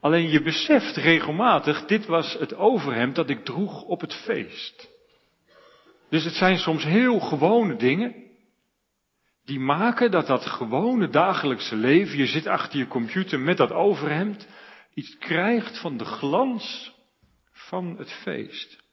[0.00, 4.88] Alleen je beseft regelmatig, dit was het overhemd dat ik droeg op het feest.
[6.10, 8.14] Dus het zijn soms heel gewone dingen.
[9.44, 14.48] Die maken dat dat gewone dagelijkse leven, je zit achter je computer met dat overhemd,
[14.94, 16.94] iets krijgt van de glans
[17.52, 18.84] van het feest.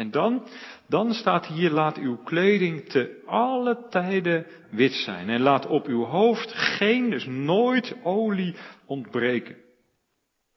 [0.00, 0.46] En dan,
[0.88, 5.28] dan staat hier, laat uw kleding te alle tijden wit zijn.
[5.28, 8.54] En laat op uw hoofd geen, dus nooit olie
[8.86, 9.56] ontbreken.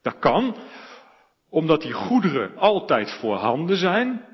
[0.01, 0.58] Dat kan,
[1.49, 4.25] omdat die goederen altijd voorhanden zijn.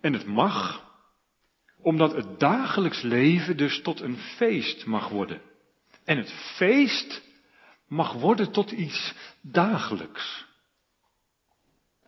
[0.00, 0.84] En het mag,
[1.82, 5.40] omdat het dagelijks leven dus tot een feest mag worden.
[6.04, 7.22] En het feest
[7.88, 10.43] mag worden tot iets dagelijks.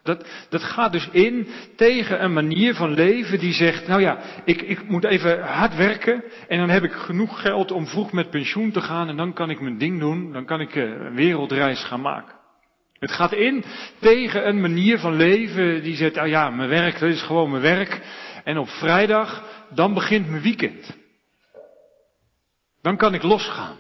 [0.07, 4.62] Dat, dat gaat dus in tegen een manier van leven die zegt, nou ja, ik,
[4.62, 8.71] ik moet even hard werken en dan heb ik genoeg geld om vroeg met pensioen
[8.71, 11.85] te gaan en dan kan ik mijn ding doen, dan kan ik eh, een wereldreis
[11.85, 12.35] gaan maken.
[12.99, 13.64] Het gaat in
[13.99, 17.62] tegen een manier van leven die zegt, nou ja, mijn werk, dat is gewoon mijn
[17.62, 18.01] werk.
[18.45, 20.97] En op vrijdag, dan begint mijn weekend.
[22.83, 23.77] Dan kan ik losgaan.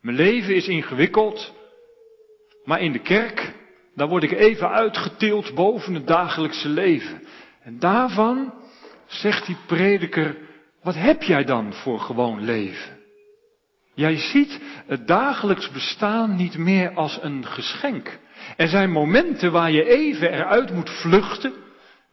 [0.00, 1.54] Mijn leven is ingewikkeld,
[2.64, 3.54] maar in de kerk,
[3.94, 7.22] dan word ik even uitgetild boven het dagelijkse leven.
[7.62, 8.54] En daarvan
[9.06, 10.36] zegt die prediker,
[10.82, 13.02] wat heb jij dan voor gewoon leven?
[13.94, 18.18] Jij ziet het dagelijks bestaan niet meer als een geschenk.
[18.56, 21.52] Er zijn momenten waar je even eruit moet vluchten.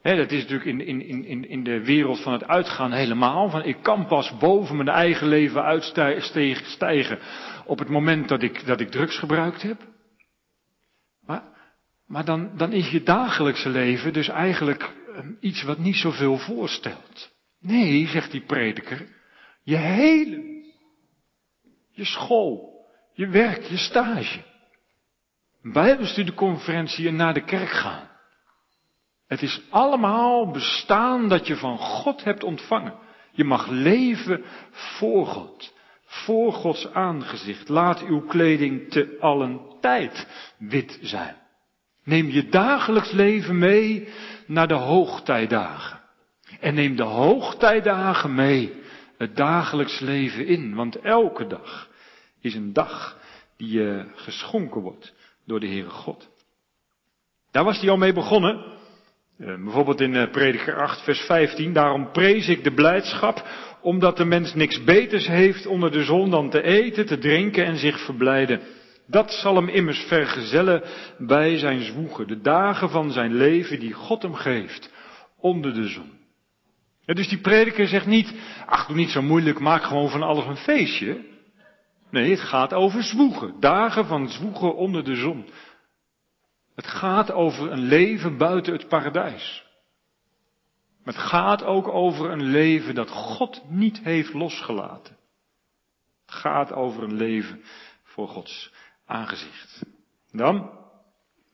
[0.02, 3.50] dat is natuurlijk in, in, in, in de wereld van het uitgaan helemaal.
[3.50, 7.18] Van ik kan pas boven mijn eigen leven uitstijgen
[7.66, 9.91] op het moment dat ik, dat ik drugs gebruikt heb.
[12.12, 17.30] Maar dan, dan is je dagelijkse leven dus eigenlijk ehm, iets wat niet zoveel voorstelt.
[17.60, 19.06] Nee, zegt die prediker,
[19.62, 20.64] je hele,
[21.90, 24.42] je school, je werk, je stage,
[25.62, 28.08] bijbelstudieconferentie en naar de kerk gaan.
[29.26, 32.98] Het is allemaal bestaan dat je van God hebt ontvangen.
[33.30, 37.68] Je mag leven voor God, voor Gods aangezicht.
[37.68, 40.26] Laat uw kleding te allen tijd
[40.58, 41.41] wit zijn.
[42.04, 44.08] Neem je dagelijks leven mee
[44.46, 46.00] naar de hoogtijdagen.
[46.60, 48.80] En neem de hoogtijdagen mee
[49.18, 50.74] het dagelijks leven in.
[50.74, 51.88] Want elke dag
[52.40, 53.18] is een dag
[53.56, 55.14] die je geschonken wordt
[55.46, 56.30] door de Heere God.
[57.50, 58.64] Daar was hij al mee begonnen.
[59.38, 61.72] Eh, bijvoorbeeld in eh, Prediker 8, vers 15.
[61.72, 63.46] Daarom prees ik de blijdschap,
[63.80, 67.76] omdat de mens niks beters heeft onder de zon dan te eten, te drinken en
[67.76, 68.60] zich verblijden.
[69.12, 70.82] Dat zal hem immers vergezellen
[71.18, 74.92] bij zijn zwoegen, de dagen van zijn leven die God hem geeft,
[75.36, 76.10] onder de zon.
[77.04, 78.34] dus die prediker zegt niet,
[78.66, 81.24] ach doe niet zo moeilijk, maak gewoon van alles een feestje.
[82.10, 83.60] Nee, het gaat over zwoegen.
[83.60, 85.48] Dagen van zwoegen onder de zon.
[86.74, 89.66] Het gaat over een leven buiten het paradijs.
[91.04, 95.16] Het gaat ook over een leven dat God niet heeft losgelaten.
[96.26, 97.62] Het gaat over een leven
[98.04, 98.70] voor Gods
[99.06, 99.84] aangezicht.
[100.30, 100.70] Dan,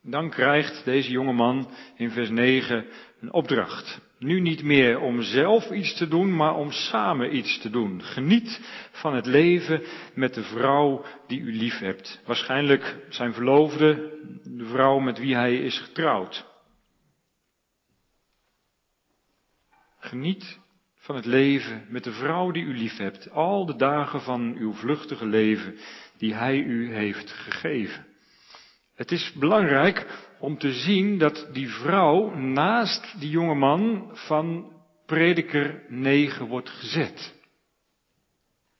[0.03, 2.87] dan krijgt deze jonge man in vers 9
[3.21, 4.01] een opdracht.
[4.19, 8.03] Nu niet meer om zelf iets te doen, maar om samen iets te doen.
[8.03, 8.61] Geniet
[8.93, 9.83] van het leven
[10.15, 12.21] met de vrouw die u lief hebt.
[12.27, 16.47] Waarschijnlijk zijn verloofde, de vrouw met wie hij is getrouwd.
[19.99, 20.59] Geniet
[20.95, 23.31] van het leven met de vrouw die u lief hebt.
[23.31, 25.79] Al de dagen van uw vluchtige leven
[26.19, 28.07] die hij u heeft gegeven.
[28.95, 30.07] Het is belangrijk
[30.39, 34.73] om te zien dat die vrouw naast die jonge man van
[35.07, 37.35] prediker 9 wordt gezet.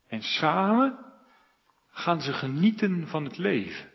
[0.09, 0.99] En samen
[1.91, 3.89] gaan ze genieten van het leven.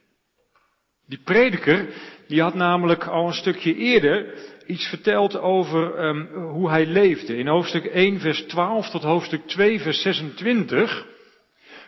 [1.08, 1.88] Die prediker,
[2.28, 4.34] die had namelijk al een stukje eerder
[4.68, 7.38] iets verteld over um, hoe hij leefde.
[7.38, 11.06] In hoofdstuk 1, vers 12 tot hoofdstuk 2, vers 26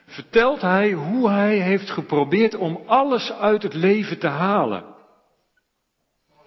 [0.06, 4.94] vertelt hij hoe hij heeft geprobeerd om alles uit het leven te halen.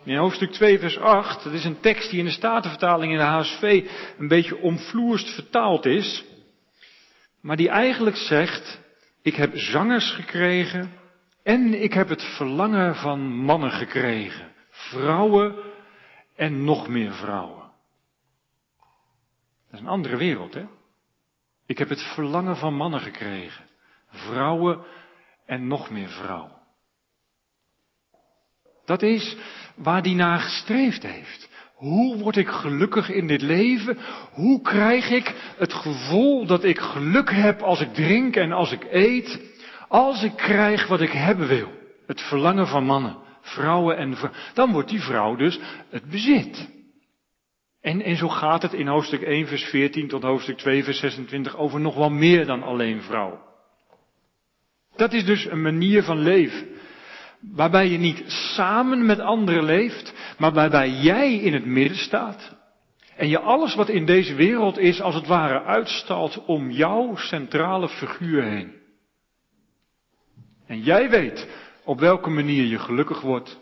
[0.05, 3.25] In hoofdstuk 2, vers 8, dat is een tekst die in de Statenvertaling in de
[3.25, 6.25] HSV een beetje omvloerst vertaald is,
[7.41, 8.81] maar die eigenlijk zegt,
[9.23, 10.93] ik heb zangers gekregen
[11.43, 15.55] en ik heb het verlangen van mannen gekregen, vrouwen
[16.37, 17.71] en nog meer vrouwen.
[19.71, 20.65] Dat is een andere wereld, hè?
[21.69, 23.65] Ik heb het verlangen van mannen gekregen,
[24.11, 24.85] vrouwen
[25.47, 26.57] en nog meer vrouwen.
[28.85, 29.37] Dat is
[29.75, 31.49] waar hij naar gestreefd heeft.
[31.75, 33.99] Hoe word ik gelukkig in dit leven?
[34.33, 38.87] Hoe krijg ik het gevoel dat ik geluk heb als ik drink en als ik
[38.91, 39.41] eet?
[39.89, 41.73] Als ik krijg wat ik hebben wil.
[42.07, 44.41] Het verlangen van mannen, vrouwen en vrouwen.
[44.55, 46.78] Dan wordt die vrouw dus het bezit.
[47.81, 51.57] En, en zo gaat het in hoofdstuk 1 vers 14 tot hoofdstuk 2 vers 26
[51.57, 53.47] over nog wel meer dan alleen vrouw.
[54.97, 56.69] Dat is dus een manier van leven.
[57.41, 62.57] Waarbij je niet samen met anderen leeft, maar waarbij jij in het midden staat.
[63.17, 67.89] En je alles wat in deze wereld is, als het ware uitstalt om jouw centrale
[67.89, 68.73] figuur heen.
[70.67, 71.49] En jij weet
[71.85, 73.61] op welke manier je gelukkig wordt.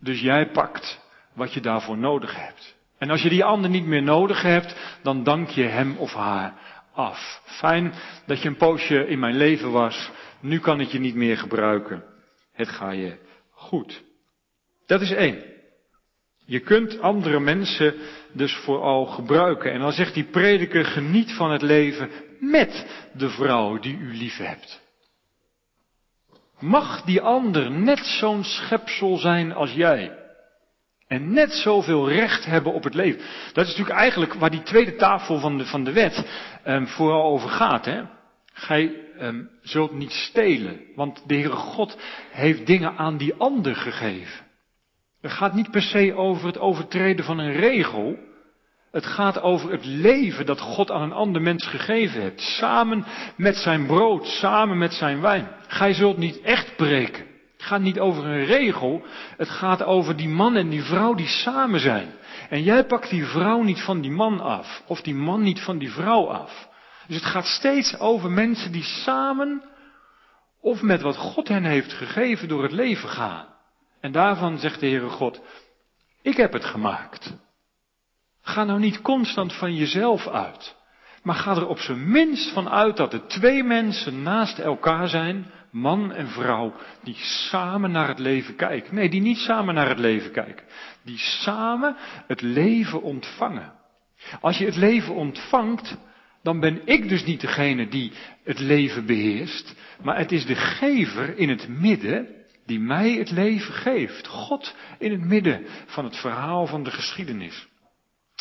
[0.00, 1.00] Dus jij pakt
[1.34, 2.76] wat je daarvoor nodig hebt.
[3.02, 6.54] En als je die ander niet meer nodig hebt, dan dank je hem of haar
[6.92, 7.42] af.
[7.44, 7.92] Fijn
[8.26, 10.10] dat je een poosje in mijn leven was.
[10.40, 12.04] Nu kan ik je niet meer gebruiken.
[12.52, 13.18] Het ga je
[13.50, 14.02] goed.
[14.86, 15.42] Dat is één.
[16.46, 17.94] Je kunt andere mensen
[18.32, 19.72] dus vooral gebruiken.
[19.72, 22.10] En dan zegt die prediker, geniet van het leven
[22.40, 24.80] met de vrouw die u lief hebt.
[26.58, 30.21] Mag die ander net zo'n schepsel zijn als jij?
[31.12, 33.20] En net zoveel recht hebben op het leven.
[33.52, 36.26] Dat is natuurlijk eigenlijk waar die tweede tafel van de, van de wet
[36.66, 37.84] um, vooral over gaat.
[37.84, 38.02] Hè?
[38.52, 41.98] Gij um, zult niet stelen, want de Heere God
[42.30, 44.46] heeft dingen aan die ander gegeven.
[45.20, 48.16] Het gaat niet per se over het overtreden van een regel.
[48.90, 52.40] Het gaat over het leven dat God aan een ander mens gegeven heeft.
[52.40, 53.04] Samen
[53.36, 55.48] met zijn brood, samen met zijn wijn.
[55.68, 57.31] Gij zult niet echt breken.
[57.62, 59.02] Het gaat niet over een regel.
[59.36, 62.12] Het gaat over die man en die vrouw die samen zijn.
[62.48, 64.82] En jij pakt die vrouw niet van die man af.
[64.86, 66.68] Of die man niet van die vrouw af.
[67.06, 69.62] Dus het gaat steeds over mensen die samen
[70.60, 73.46] of met wat God hen heeft gegeven door het leven gaan.
[74.00, 75.40] En daarvan zegt de Heere God,
[76.22, 77.36] ik heb het gemaakt.
[78.42, 80.76] Ga nou niet constant van jezelf uit.
[81.22, 85.50] Maar ga er op zijn minst van uit dat er twee mensen naast elkaar zijn,
[85.72, 88.94] man en vrouw, die samen naar het leven kijken.
[88.94, 90.66] Nee, die niet samen naar het leven kijken.
[91.02, 93.72] Die samen het leven ontvangen.
[94.40, 95.96] Als je het leven ontvangt,
[96.42, 98.12] dan ben ik dus niet degene die
[98.44, 102.28] het leven beheerst, maar het is de gever in het midden
[102.66, 104.26] die mij het leven geeft.
[104.26, 107.70] God in het midden van het verhaal van de geschiedenis.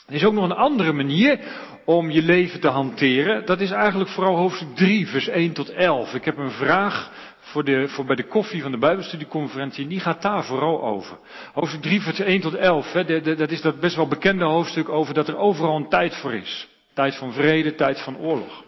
[0.07, 1.39] Er is ook nog een andere manier
[1.85, 3.45] om je leven te hanteren.
[3.45, 6.13] Dat is eigenlijk vooral hoofdstuk 3, vers 1 tot 11.
[6.13, 9.83] Ik heb een vraag voor, de, voor bij de koffie van de Bijbelstudieconferentie.
[9.83, 11.17] En die gaat daar vooral over.
[11.53, 12.93] Hoofdstuk 3, vers 1 tot 11.
[12.93, 16.33] Hè, dat is dat best wel bekende hoofdstuk over dat er overal een tijd voor
[16.33, 16.67] is.
[16.93, 18.63] Tijd van vrede, tijd van oorlog.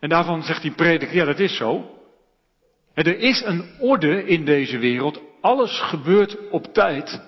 [0.00, 1.90] En daarvan zegt die prediker, ja dat is zo.
[2.94, 5.20] Er is een orde in deze wereld.
[5.40, 7.20] Alles gebeurt op tijd.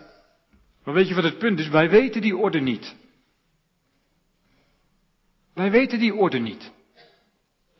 [0.89, 1.69] Maar weet je wat het punt is?
[1.69, 2.97] Wij weten die orde niet.
[5.55, 6.73] Wij weten die orde niet.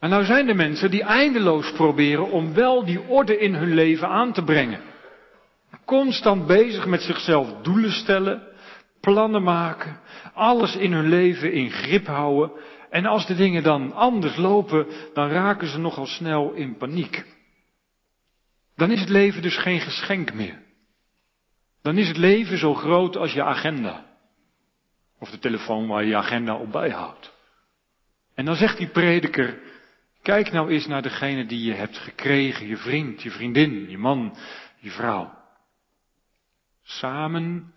[0.01, 4.09] En nou zijn er mensen die eindeloos proberen om wel die orde in hun leven
[4.09, 4.81] aan te brengen.
[5.85, 8.43] Constant bezig met zichzelf doelen stellen,
[9.01, 10.01] plannen maken,
[10.35, 12.51] alles in hun leven in grip houden.
[12.91, 17.25] En als de dingen dan anders lopen, dan raken ze nogal snel in paniek.
[18.77, 20.67] Dan is het leven dus geen geschenk meer.
[21.83, 24.07] Dan is het leven zo groot als je agenda.
[25.19, 27.33] Of de telefoon waar je je agenda op bijhoudt.
[28.35, 29.59] En dan zegt die prediker,
[30.23, 34.37] kijk nou eens naar degene die je hebt gekregen, je vriend, je vriendin, je man,
[34.79, 35.37] je vrouw.
[36.83, 37.73] Samen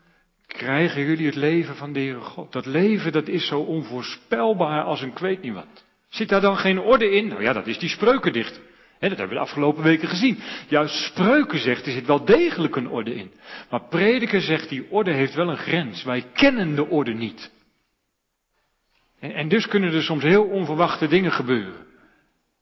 [0.48, 2.52] krijgen jullie het leven van de Heere God.
[2.52, 5.86] Dat leven dat is zo onvoorspelbaar als een kweet niet wat.
[6.10, 7.28] Zit daar dan geen orde in?
[7.28, 8.62] Nou ja, dat is die spreukendichter.
[9.10, 10.40] Dat hebben we de afgelopen weken gezien.
[10.68, 13.32] Juist spreuken zegt, er zit wel degelijk een orde in.
[13.70, 16.04] Maar prediker zegt, die orde heeft wel een grens.
[16.04, 17.52] Wij kennen de orde niet.
[19.20, 21.86] En, en dus kunnen er soms heel onverwachte dingen gebeuren.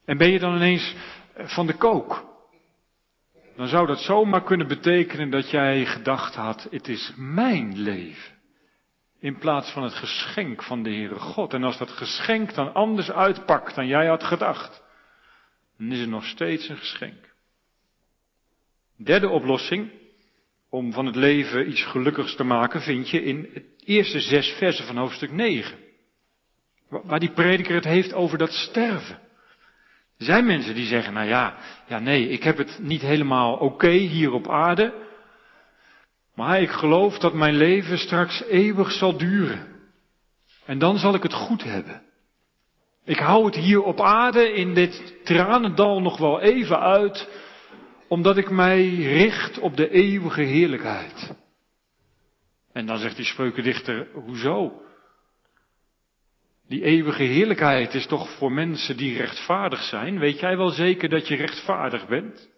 [0.06, 0.96] En ben je dan ineens
[1.36, 2.28] van de kook?
[3.56, 8.38] Dan zou dat zomaar kunnen betekenen dat jij gedacht had, het is mijn leven.
[9.20, 11.54] In plaats van het geschenk van de Heere God.
[11.54, 14.88] En als dat geschenk dan anders uitpakt dan jij had gedacht
[15.80, 17.34] dan is het nog steeds een geschenk.
[18.98, 19.92] Derde oplossing
[20.70, 24.86] om van het leven iets gelukkigs te maken vind je in het eerste zes versen
[24.86, 25.78] van hoofdstuk 9.
[26.90, 29.20] Waar die prediker het heeft over dat sterven.
[30.18, 33.90] Er zijn mensen die zeggen, nou ja, ja nee, ik heb het niet helemaal oké
[33.90, 35.08] hier op aarde.
[36.36, 39.68] Maar ik geloof dat mijn leven straks eeuwig zal duren.
[40.66, 42.09] En dan zal ik het goed hebben.
[43.04, 47.30] Ik hou het hier op aarde in dit tranendal nog wel even uit,
[48.08, 51.34] omdat ik mij richt op de eeuwige heerlijkheid.
[52.72, 54.82] En dan zegt die spreukendichter, hoezo?
[56.68, 60.20] Die eeuwige heerlijkheid is toch voor mensen die rechtvaardig zijn?
[60.20, 62.50] Weet jij wel zeker dat je rechtvaardig bent?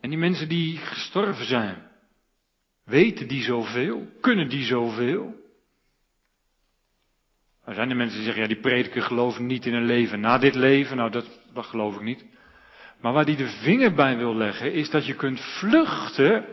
[0.00, 1.90] En die mensen die gestorven zijn,
[2.84, 4.06] weten die zoveel?
[4.20, 5.41] Kunnen die zoveel?
[7.64, 10.38] Er zijn de mensen die zeggen, ja, die prediker geloven niet in een leven na
[10.38, 10.96] dit leven.
[10.96, 12.24] Nou, dat, dat geloof ik niet.
[13.00, 16.44] Maar waar die de vinger bij wil leggen, is dat je kunt vluchten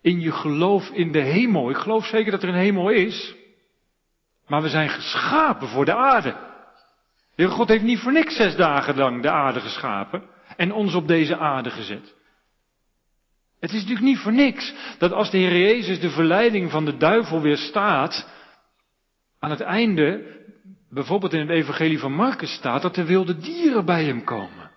[0.00, 1.70] in je geloof in de hemel.
[1.70, 3.34] Ik geloof zeker dat er een hemel is.
[4.46, 6.36] Maar we zijn geschapen voor de aarde.
[7.34, 10.22] De God heeft niet voor niks zes dagen lang de aarde geschapen
[10.56, 12.14] en ons op deze aarde gezet.
[13.60, 16.96] Het is natuurlijk niet voor niks dat als de Heer Jezus de verleiding van de
[16.96, 18.28] duivel weerstaat,
[19.42, 20.22] aan het einde,
[20.90, 24.70] bijvoorbeeld in het evangelie van Marcus staat, dat de wilde dieren bij hem komen.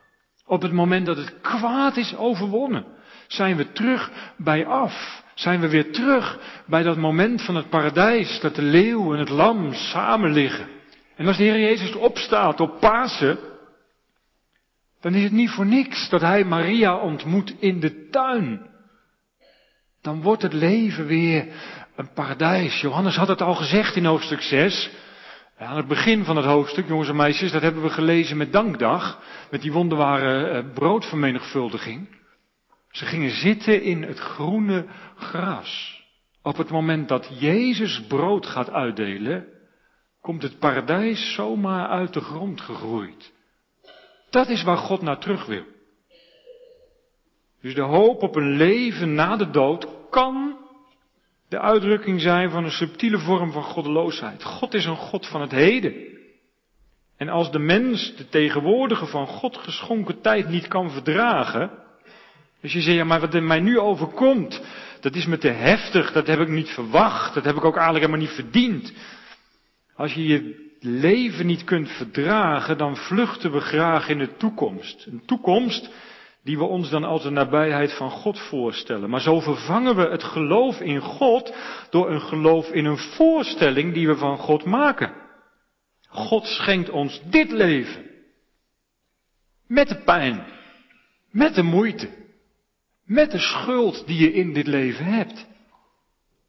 [0.46, 2.86] Op het moment dat het kwaad is overwonnen,
[3.28, 5.24] zijn we terug bij af.
[5.36, 9.30] Zijn we weer terug bij dat moment van het paradijs, dat de leeuw en het
[9.30, 10.68] lam samen liggen.
[11.16, 13.38] En als de Heer Jezus opstaat op Pasen,
[15.02, 18.70] dan is het niet voor niks dat hij Maria ontmoet in de tuin.
[20.02, 21.48] Dan wordt het leven weer
[21.96, 22.82] een paradijs.
[22.82, 24.90] Johannes had het al gezegd in hoofdstuk 6.
[25.58, 29.22] Aan het begin van het hoofdstuk, jongens en meisjes, dat hebben we gelezen met dankdag.
[29.52, 32.08] Met die wonderbare eh, broodvermenigvuldiging.
[32.92, 34.86] Ze gingen zitten in het groene
[35.18, 36.04] gras.
[36.42, 39.46] Op het moment dat Jezus brood gaat uitdelen,
[40.22, 43.34] komt het paradijs zomaar uit de grond gegroeid.
[44.30, 45.64] Dat is waar God naar terug wil.
[47.62, 50.65] Dus de hoop op een leven na de dood kan
[51.50, 54.44] de uitdrukking zijn van een subtiele vorm van goddeloosheid.
[54.44, 55.94] God is een God van het heden.
[57.18, 61.72] En als de mens de tegenwoordige van God geschonken tijd niet kan verdragen,
[62.62, 64.62] dus je zegt, ja, maar wat er mij nu overkomt,
[65.00, 68.06] dat is me te heftig, dat heb ik niet verwacht, dat heb ik ook eigenlijk
[68.06, 68.94] helemaal niet verdiend.
[69.96, 75.06] Als je je leven niet kunt verdragen, dan vluchten we graag in de toekomst.
[75.06, 75.90] Een toekomst
[76.46, 79.10] die we ons dan als de nabijheid van God voorstellen.
[79.10, 81.56] Maar zo vervangen we het geloof in God
[81.90, 85.14] door een geloof in een voorstelling die we van God maken.
[86.08, 88.10] God schenkt ons dit leven.
[89.68, 90.46] Met de pijn,
[91.32, 92.10] met de moeite,
[93.06, 95.48] met de schuld die je in dit leven hebt.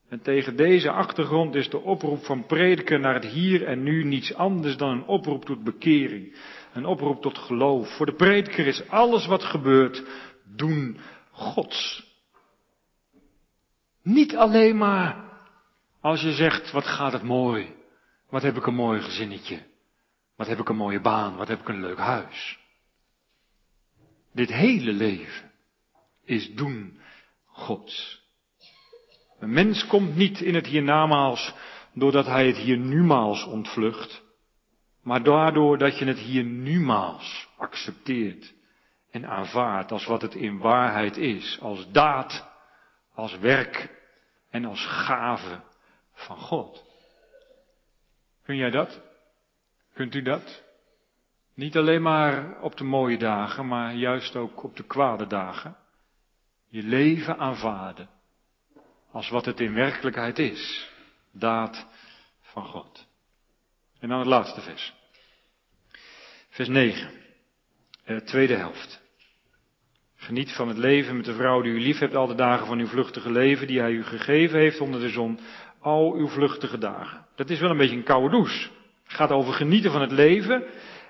[0.08, 4.34] En tegen deze achtergrond is de oproep van prediken naar het hier en nu niets
[4.34, 6.36] anders dan een oproep tot bekering.
[6.76, 7.96] Een oproep tot geloof.
[7.96, 10.02] Voor de prediker is alles wat gebeurt
[10.56, 10.98] doen
[11.30, 12.06] Gods.
[14.02, 15.24] Niet alleen maar
[16.00, 17.74] als je zegt, wat gaat het mooi.
[18.30, 19.62] Wat heb ik een mooi gezinnetje.
[20.36, 21.36] Wat heb ik een mooie baan.
[21.36, 22.58] Wat heb ik een leuk huis.
[24.32, 25.52] Dit hele leven
[26.24, 27.00] is doen
[27.46, 28.24] Gods.
[29.38, 31.54] Een mens komt niet in het hiernamaals
[31.94, 34.24] doordat hij het hier numaals ontvlucht.
[35.06, 38.54] Maar daardoor dat je het hier numaals accepteert
[39.10, 42.48] en aanvaardt als wat het in waarheid is, als daad,
[43.14, 43.90] als werk
[44.50, 45.60] en als gave
[46.12, 46.84] van God.
[48.44, 49.00] Kun jij dat?
[49.94, 50.62] Kunt u dat?
[51.54, 55.76] Niet alleen maar op de mooie dagen, maar juist ook op de kwade dagen.
[56.68, 58.08] Je leven aanvaarden
[59.10, 60.90] als wat het in werkelijkheid is.
[61.30, 61.86] Daad
[62.40, 63.06] van God.
[63.98, 64.95] En dan het laatste vers.
[66.56, 67.10] Vers 9.
[68.04, 69.02] Eh, tweede helft.
[70.16, 72.78] Geniet van het leven met de vrouw die u lief hebt al de dagen van
[72.78, 75.38] uw vluchtige leven die hij u gegeven heeft onder de zon.
[75.80, 77.26] Al uw vluchtige dagen.
[77.34, 78.68] Dat is wel een beetje een koude douche.
[79.04, 80.64] Het gaat over genieten van het leven.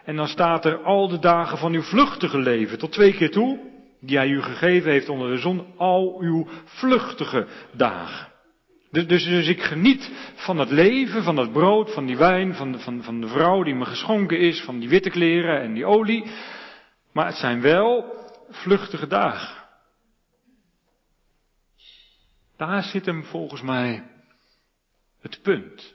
[0.04, 2.78] En dan staat er al de dagen van uw vluchtige leven.
[2.78, 3.58] Tot twee keer toe.
[4.00, 5.66] Die hij u gegeven heeft onder de zon.
[5.76, 8.28] Al uw vluchtige dagen.
[8.90, 12.72] Dus, dus, dus ik geniet van het leven, van het brood, van die wijn, van
[12.72, 15.86] de, van, van de vrouw die me geschonken is, van die witte kleren en die
[15.86, 16.24] olie.
[17.12, 18.14] Maar het zijn wel
[18.50, 19.64] vluchtige dagen.
[22.56, 24.10] Daar zit hem volgens mij
[25.20, 25.94] het punt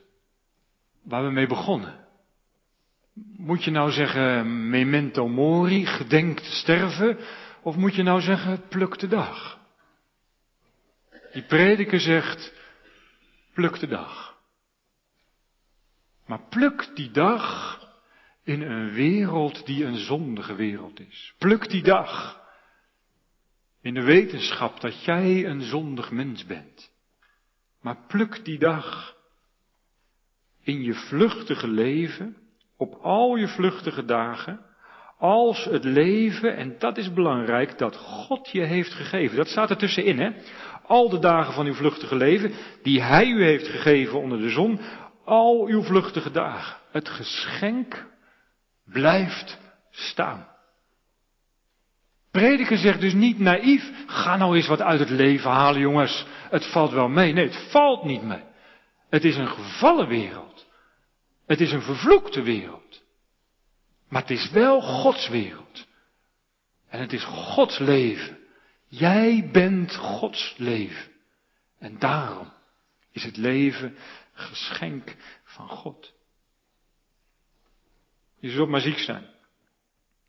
[1.02, 2.00] waar we mee begonnen.
[3.36, 7.18] Moet je nou zeggen memento mori, gedenk te sterven,
[7.62, 9.58] of moet je nou zeggen pluk de dag?
[11.32, 12.52] Die prediker zegt
[13.54, 14.40] pluk de dag.
[16.26, 17.78] Maar pluk die dag
[18.44, 21.34] in een wereld die een zondige wereld is.
[21.38, 22.40] Pluk die dag
[23.80, 26.90] in de wetenschap dat jij een zondig mens bent.
[27.80, 29.16] Maar pluk die dag
[30.62, 32.36] in je vluchtige leven,
[32.76, 34.60] op al je vluchtige dagen,
[35.18, 39.36] als het leven, en dat is belangrijk, dat God je heeft gegeven.
[39.36, 40.30] Dat staat er tussenin, hè?
[40.92, 44.80] Al de dagen van uw vluchtige leven, die Hij u heeft gegeven onder de zon,
[45.24, 46.76] al uw vluchtige dagen.
[46.90, 48.06] Het geschenk
[48.84, 49.58] blijft
[49.90, 50.48] staan.
[52.30, 56.66] Prediker zegt dus niet naïef, ga nou eens wat uit het leven halen jongens, het
[56.66, 57.32] valt wel mee.
[57.32, 58.44] Nee, het valt niet mee.
[59.08, 60.66] Het is een gevallen wereld.
[61.46, 63.02] Het is een vervloekte wereld.
[64.08, 65.86] Maar het is wel Gods wereld.
[66.88, 68.41] En het is Gods leven.
[68.94, 71.12] Jij bent Gods leven.
[71.78, 72.52] En daarom
[73.10, 73.96] is het leven
[74.32, 76.14] geschenk van God.
[78.38, 79.26] Je zult maar ziek zijn.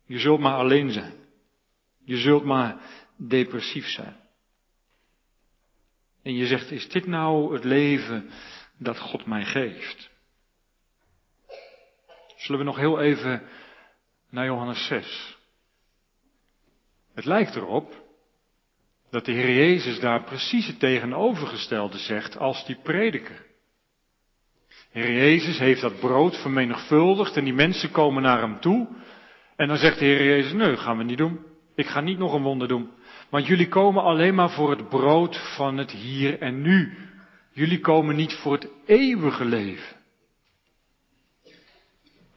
[0.06, 1.14] Je zult maar alleen zijn.
[2.04, 2.80] Je zult maar
[3.16, 4.16] depressief zijn.
[6.22, 8.30] En je zegt, is dit nou het leven
[8.78, 10.10] dat God mij geeft?
[12.36, 13.48] Zullen we nog heel even
[14.30, 15.38] naar Johannes 6?
[17.14, 18.03] Het lijkt erop
[19.14, 23.46] dat de Heer Jezus daar precies het tegenovergestelde zegt als die prediker.
[24.90, 28.88] Heer Jezus heeft dat brood vermenigvuldigd en die mensen komen naar hem toe.
[29.56, 31.40] En dan zegt de Heer Jezus, nee, gaan we niet doen.
[31.74, 32.90] Ik ga niet nog een wonder doen.
[33.30, 36.96] Want jullie komen alleen maar voor het brood van het hier en nu.
[37.52, 39.96] Jullie komen niet voor het eeuwige leven.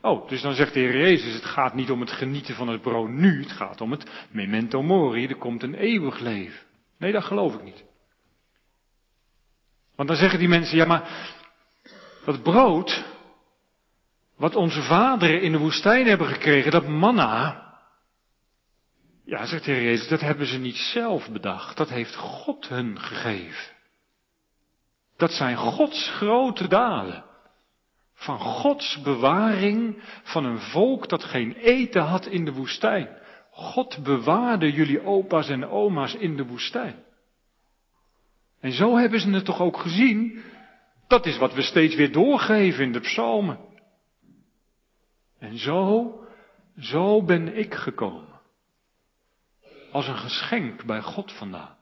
[0.02, 2.82] Oh, dus dan zegt de Heer Jezus, het gaat niet om het genieten van het
[2.82, 6.67] brood nu, het gaat om het memento mori, er komt een eeuwig leven.
[6.98, 7.84] Nee, dat geloof ik niet.
[9.96, 11.36] Want dan zeggen die mensen, ja maar,
[12.26, 13.06] dat brood,
[14.36, 17.68] wat onze vaderen in de woestijn hebben gekregen, dat manna,
[19.26, 21.78] ja, zegt de Heer Jezus, dat hebben ze niet zelf bedacht.
[21.78, 23.76] Dat heeft God hun gegeven.
[25.18, 27.26] Dat zijn Gods grote daden.
[28.14, 33.18] Van Gods bewaring van een volk dat geen eten had in de woestijn.
[33.58, 37.04] God bewaarde jullie opa's en oma's in de woestijn.
[38.60, 40.44] En zo hebben ze het toch ook gezien.
[41.08, 43.60] Dat is wat we steeds weer doorgeven in de psalmen.
[45.40, 46.12] En zo,
[46.80, 48.42] zo ben ik gekomen
[49.92, 51.78] als een geschenk bij God vandaan.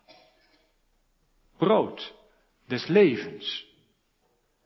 [1.58, 2.14] Brood
[2.68, 3.66] des levens.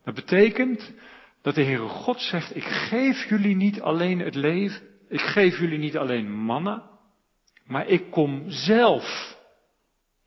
[0.03, 0.93] Dat betekent
[1.41, 5.77] dat de Heere God zegt, ik geef jullie niet alleen het leven, ik geef jullie
[5.77, 6.98] niet alleen manna,
[7.69, 9.37] maar ik kom zelf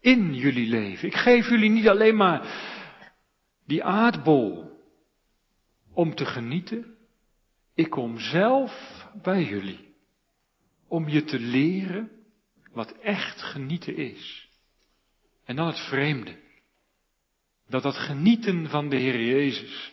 [0.01, 1.09] in jullie leven.
[1.09, 2.71] Ik geef jullie niet alleen maar
[3.67, 4.71] die aardbol
[5.93, 6.97] om te genieten,
[7.75, 9.95] ik kom zelf bij jullie
[10.89, 12.11] om je te leren
[12.73, 14.49] wat echt genieten is.
[15.45, 16.39] En dan het vreemde.
[17.69, 19.93] Dat dat genieten van de Heer Jezus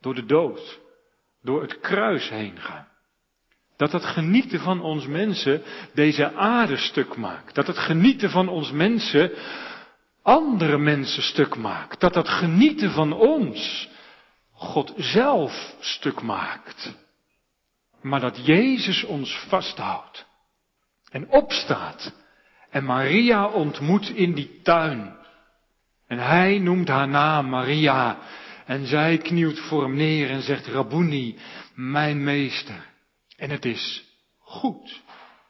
[0.00, 0.80] door de dood,
[1.42, 2.89] door het kruis heen gaat.
[3.80, 5.62] Dat het genieten van ons mensen
[5.94, 7.54] deze aarde stuk maakt.
[7.54, 9.30] Dat het genieten van ons mensen
[10.22, 12.00] andere mensen stuk maakt.
[12.00, 13.88] Dat het genieten van ons
[14.52, 16.94] God zelf stuk maakt.
[18.00, 20.26] maar dat Jezus ons vasthoudt
[21.10, 22.12] en opstaat
[22.70, 25.16] en Maria ontmoet in die tuin.
[26.06, 28.18] En hij noemt haar naam Maria
[28.66, 31.38] en zij knielt voor hem neer en zegt Rabuni,
[31.74, 32.89] mijn meester.
[33.40, 34.04] En het is
[34.38, 35.02] goed.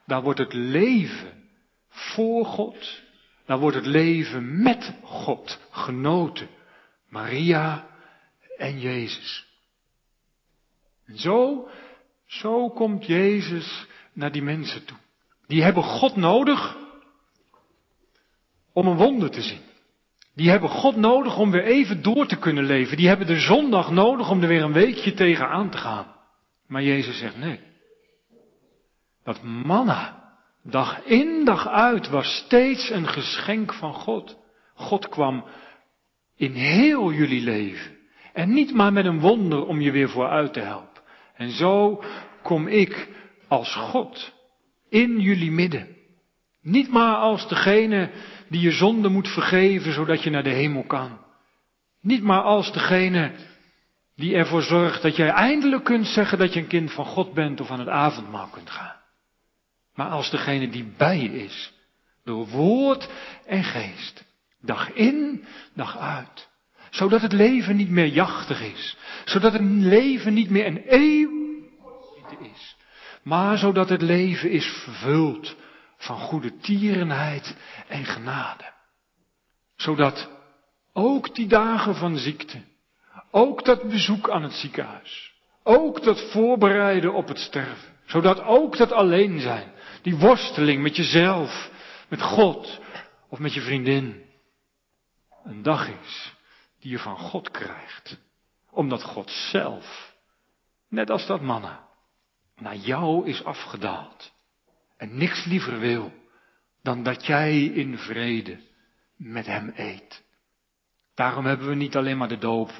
[0.05, 1.49] Daar wordt het leven
[1.89, 3.01] voor God,
[3.45, 6.47] daar wordt het leven met God genoten.
[7.09, 7.87] Maria
[8.57, 9.45] en Jezus.
[11.05, 11.67] En zo,
[12.25, 14.97] zo komt Jezus naar die mensen toe.
[15.47, 16.77] Die hebben God nodig
[18.73, 19.61] om een wonder te zien.
[20.35, 22.97] Die hebben God nodig om weer even door te kunnen leven.
[22.97, 26.15] Die hebben de zondag nodig om er weer een weekje tegenaan te gaan.
[26.67, 27.69] Maar Jezus zegt nee.
[29.23, 34.37] Dat manna, dag in dag uit, was steeds een geschenk van God.
[34.73, 35.45] God kwam
[36.35, 37.97] in heel jullie leven.
[38.33, 41.01] En niet maar met een wonder om je weer vooruit te helpen.
[41.33, 42.03] En zo
[42.43, 43.09] kom ik
[43.47, 44.33] als God
[44.89, 45.87] in jullie midden.
[46.61, 48.11] Niet maar als degene
[48.49, 51.19] die je zonde moet vergeven zodat je naar de hemel kan.
[52.01, 53.31] Niet maar als degene
[54.15, 57.61] die ervoor zorgt dat jij eindelijk kunt zeggen dat je een kind van God bent
[57.61, 59.00] of aan het avondmaal kunt gaan.
[59.95, 61.73] Maar als degene die bij je is,
[62.23, 63.09] door woord
[63.45, 64.25] en geest,
[64.61, 66.49] dag in, dag uit.
[66.89, 68.97] Zodat het leven niet meer jachtig is.
[69.25, 71.41] Zodat het leven niet meer een eeuw
[72.39, 72.75] is.
[73.23, 75.55] Maar zodat het leven is vervuld
[75.97, 77.55] van goede tierenheid
[77.87, 78.73] en genade.
[79.75, 80.29] Zodat
[80.93, 82.61] ook die dagen van ziekte,
[83.31, 85.33] ook dat bezoek aan het ziekenhuis,
[85.63, 89.71] ook dat voorbereiden op het sterven, zodat ook dat alleen zijn,
[90.01, 91.71] die worsteling met jezelf,
[92.09, 92.79] met God
[93.29, 94.25] of met je vriendin,
[95.43, 96.33] een dag is
[96.79, 98.19] die je van God krijgt.
[98.69, 100.15] Omdat God zelf,
[100.89, 101.79] net als dat mannen,
[102.55, 104.33] naar jou is afgedaald
[104.97, 106.13] en niks liever wil
[106.81, 108.59] dan dat jij in vrede
[109.15, 110.23] met Hem eet.
[111.15, 112.71] Daarom hebben we niet alleen maar de doop,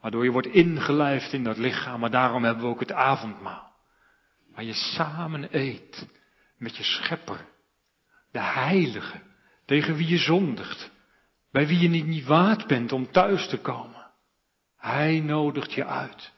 [0.00, 3.72] waardoor je wordt ingelijfd in dat lichaam, maar daarom hebben we ook het avondmaal.
[4.54, 6.08] Waar je samen eet
[6.60, 7.46] met je schepper,
[8.30, 9.20] de heilige,
[9.64, 10.90] tegen wie je zondigt,
[11.50, 14.10] bij wie je niet, niet waard bent om thuis te komen.
[14.76, 16.32] Hij nodigt je uit.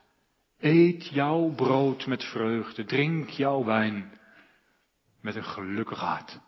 [0.58, 4.18] Eet jouw brood met vreugde, drink jouw wijn
[5.20, 6.40] met een gelukkig hart.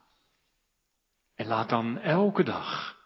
[1.35, 2.99] En laat dan elke dag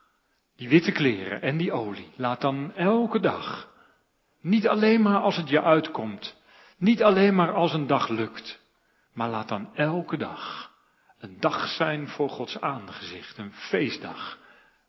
[0.56, 3.72] die witte kleren en die olie, laat dan elke dag,
[4.40, 6.36] niet alleen maar als het je uitkomt,
[6.76, 8.60] niet alleen maar als een dag lukt,
[9.18, 10.70] maar laat dan elke dag
[11.18, 14.38] een dag zijn voor Gods aangezicht, een feestdag.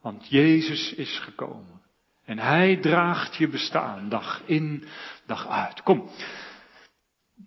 [0.02, 1.82] Want Jezus is gekomen.
[2.26, 4.84] En Hij draagt je bestaan, dag in,
[5.26, 5.84] dag uit.
[5.84, 6.10] Kom,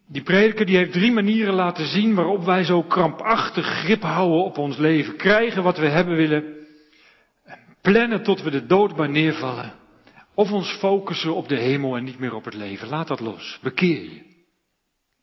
[0.08, 4.58] die prediker die heeft drie manieren laten zien waarop wij zo krampachtig grip houden op
[4.58, 5.16] ons leven.
[5.16, 6.66] Krijgen wat we hebben willen.
[7.80, 9.72] Plannen tot we de doodbaar neervallen.
[10.34, 12.88] Of ons focussen op de hemel en niet meer op het leven.
[12.88, 13.58] Laat dat los.
[13.62, 14.30] Bekeer je.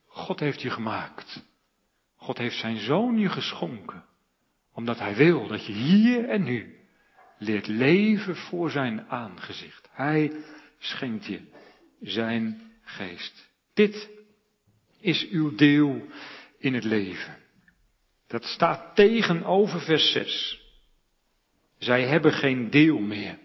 [0.07, 1.47] God heeft je gemaakt.
[2.19, 4.05] God heeft zijn zoon je geschonken.
[4.73, 6.75] Omdat hij wil dat je hier en nu
[7.37, 9.89] leert leven voor zijn aangezicht.
[9.91, 10.31] Hij
[10.77, 11.41] schenkt je
[12.01, 13.49] zijn geest.
[13.73, 14.09] Dit
[14.99, 16.01] is uw deel
[16.57, 17.37] in het leven.
[18.27, 20.61] Dat staat tegenover vers 6.
[21.77, 23.37] Zij hebben geen deel meer.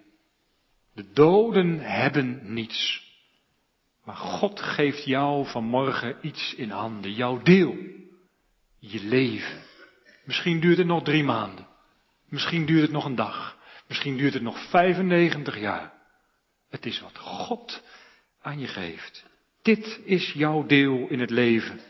[0.95, 3.13] De doden hebben niets.
[4.05, 7.77] Maar God geeft jou vanmorgen iets in handen, jouw deel,
[8.87, 9.63] je leven.
[10.25, 11.67] Misschien duurt het nog drie maanden.
[12.29, 13.59] Misschien duurt het nog een dag.
[13.89, 15.93] Misschien duurt het nog 95 jaar.
[16.71, 17.83] Het is wat God
[18.41, 19.25] aan je geeft.
[19.63, 21.81] Dit is jouw deel in het leven.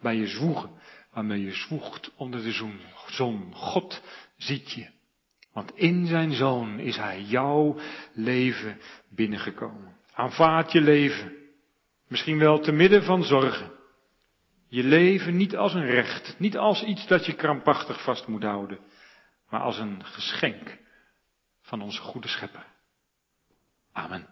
[0.00, 0.70] Bij je zwoegen,
[1.12, 2.52] waarmee je zwoegt onder de
[3.06, 3.54] zon.
[3.54, 4.02] God
[4.36, 4.88] ziet je.
[5.52, 7.76] Want in zijn zoon is hij jouw
[8.12, 9.96] leven binnengekomen.
[10.12, 11.32] Aanvaard je leven.
[12.08, 13.81] Misschien wel te midden van zorgen.
[14.72, 18.78] Je leven niet als een recht, niet als iets dat je krampachtig vast moet houden,
[19.48, 20.78] maar als een geschenk
[21.60, 22.66] van onze goede schepper.
[23.92, 24.28] Amen.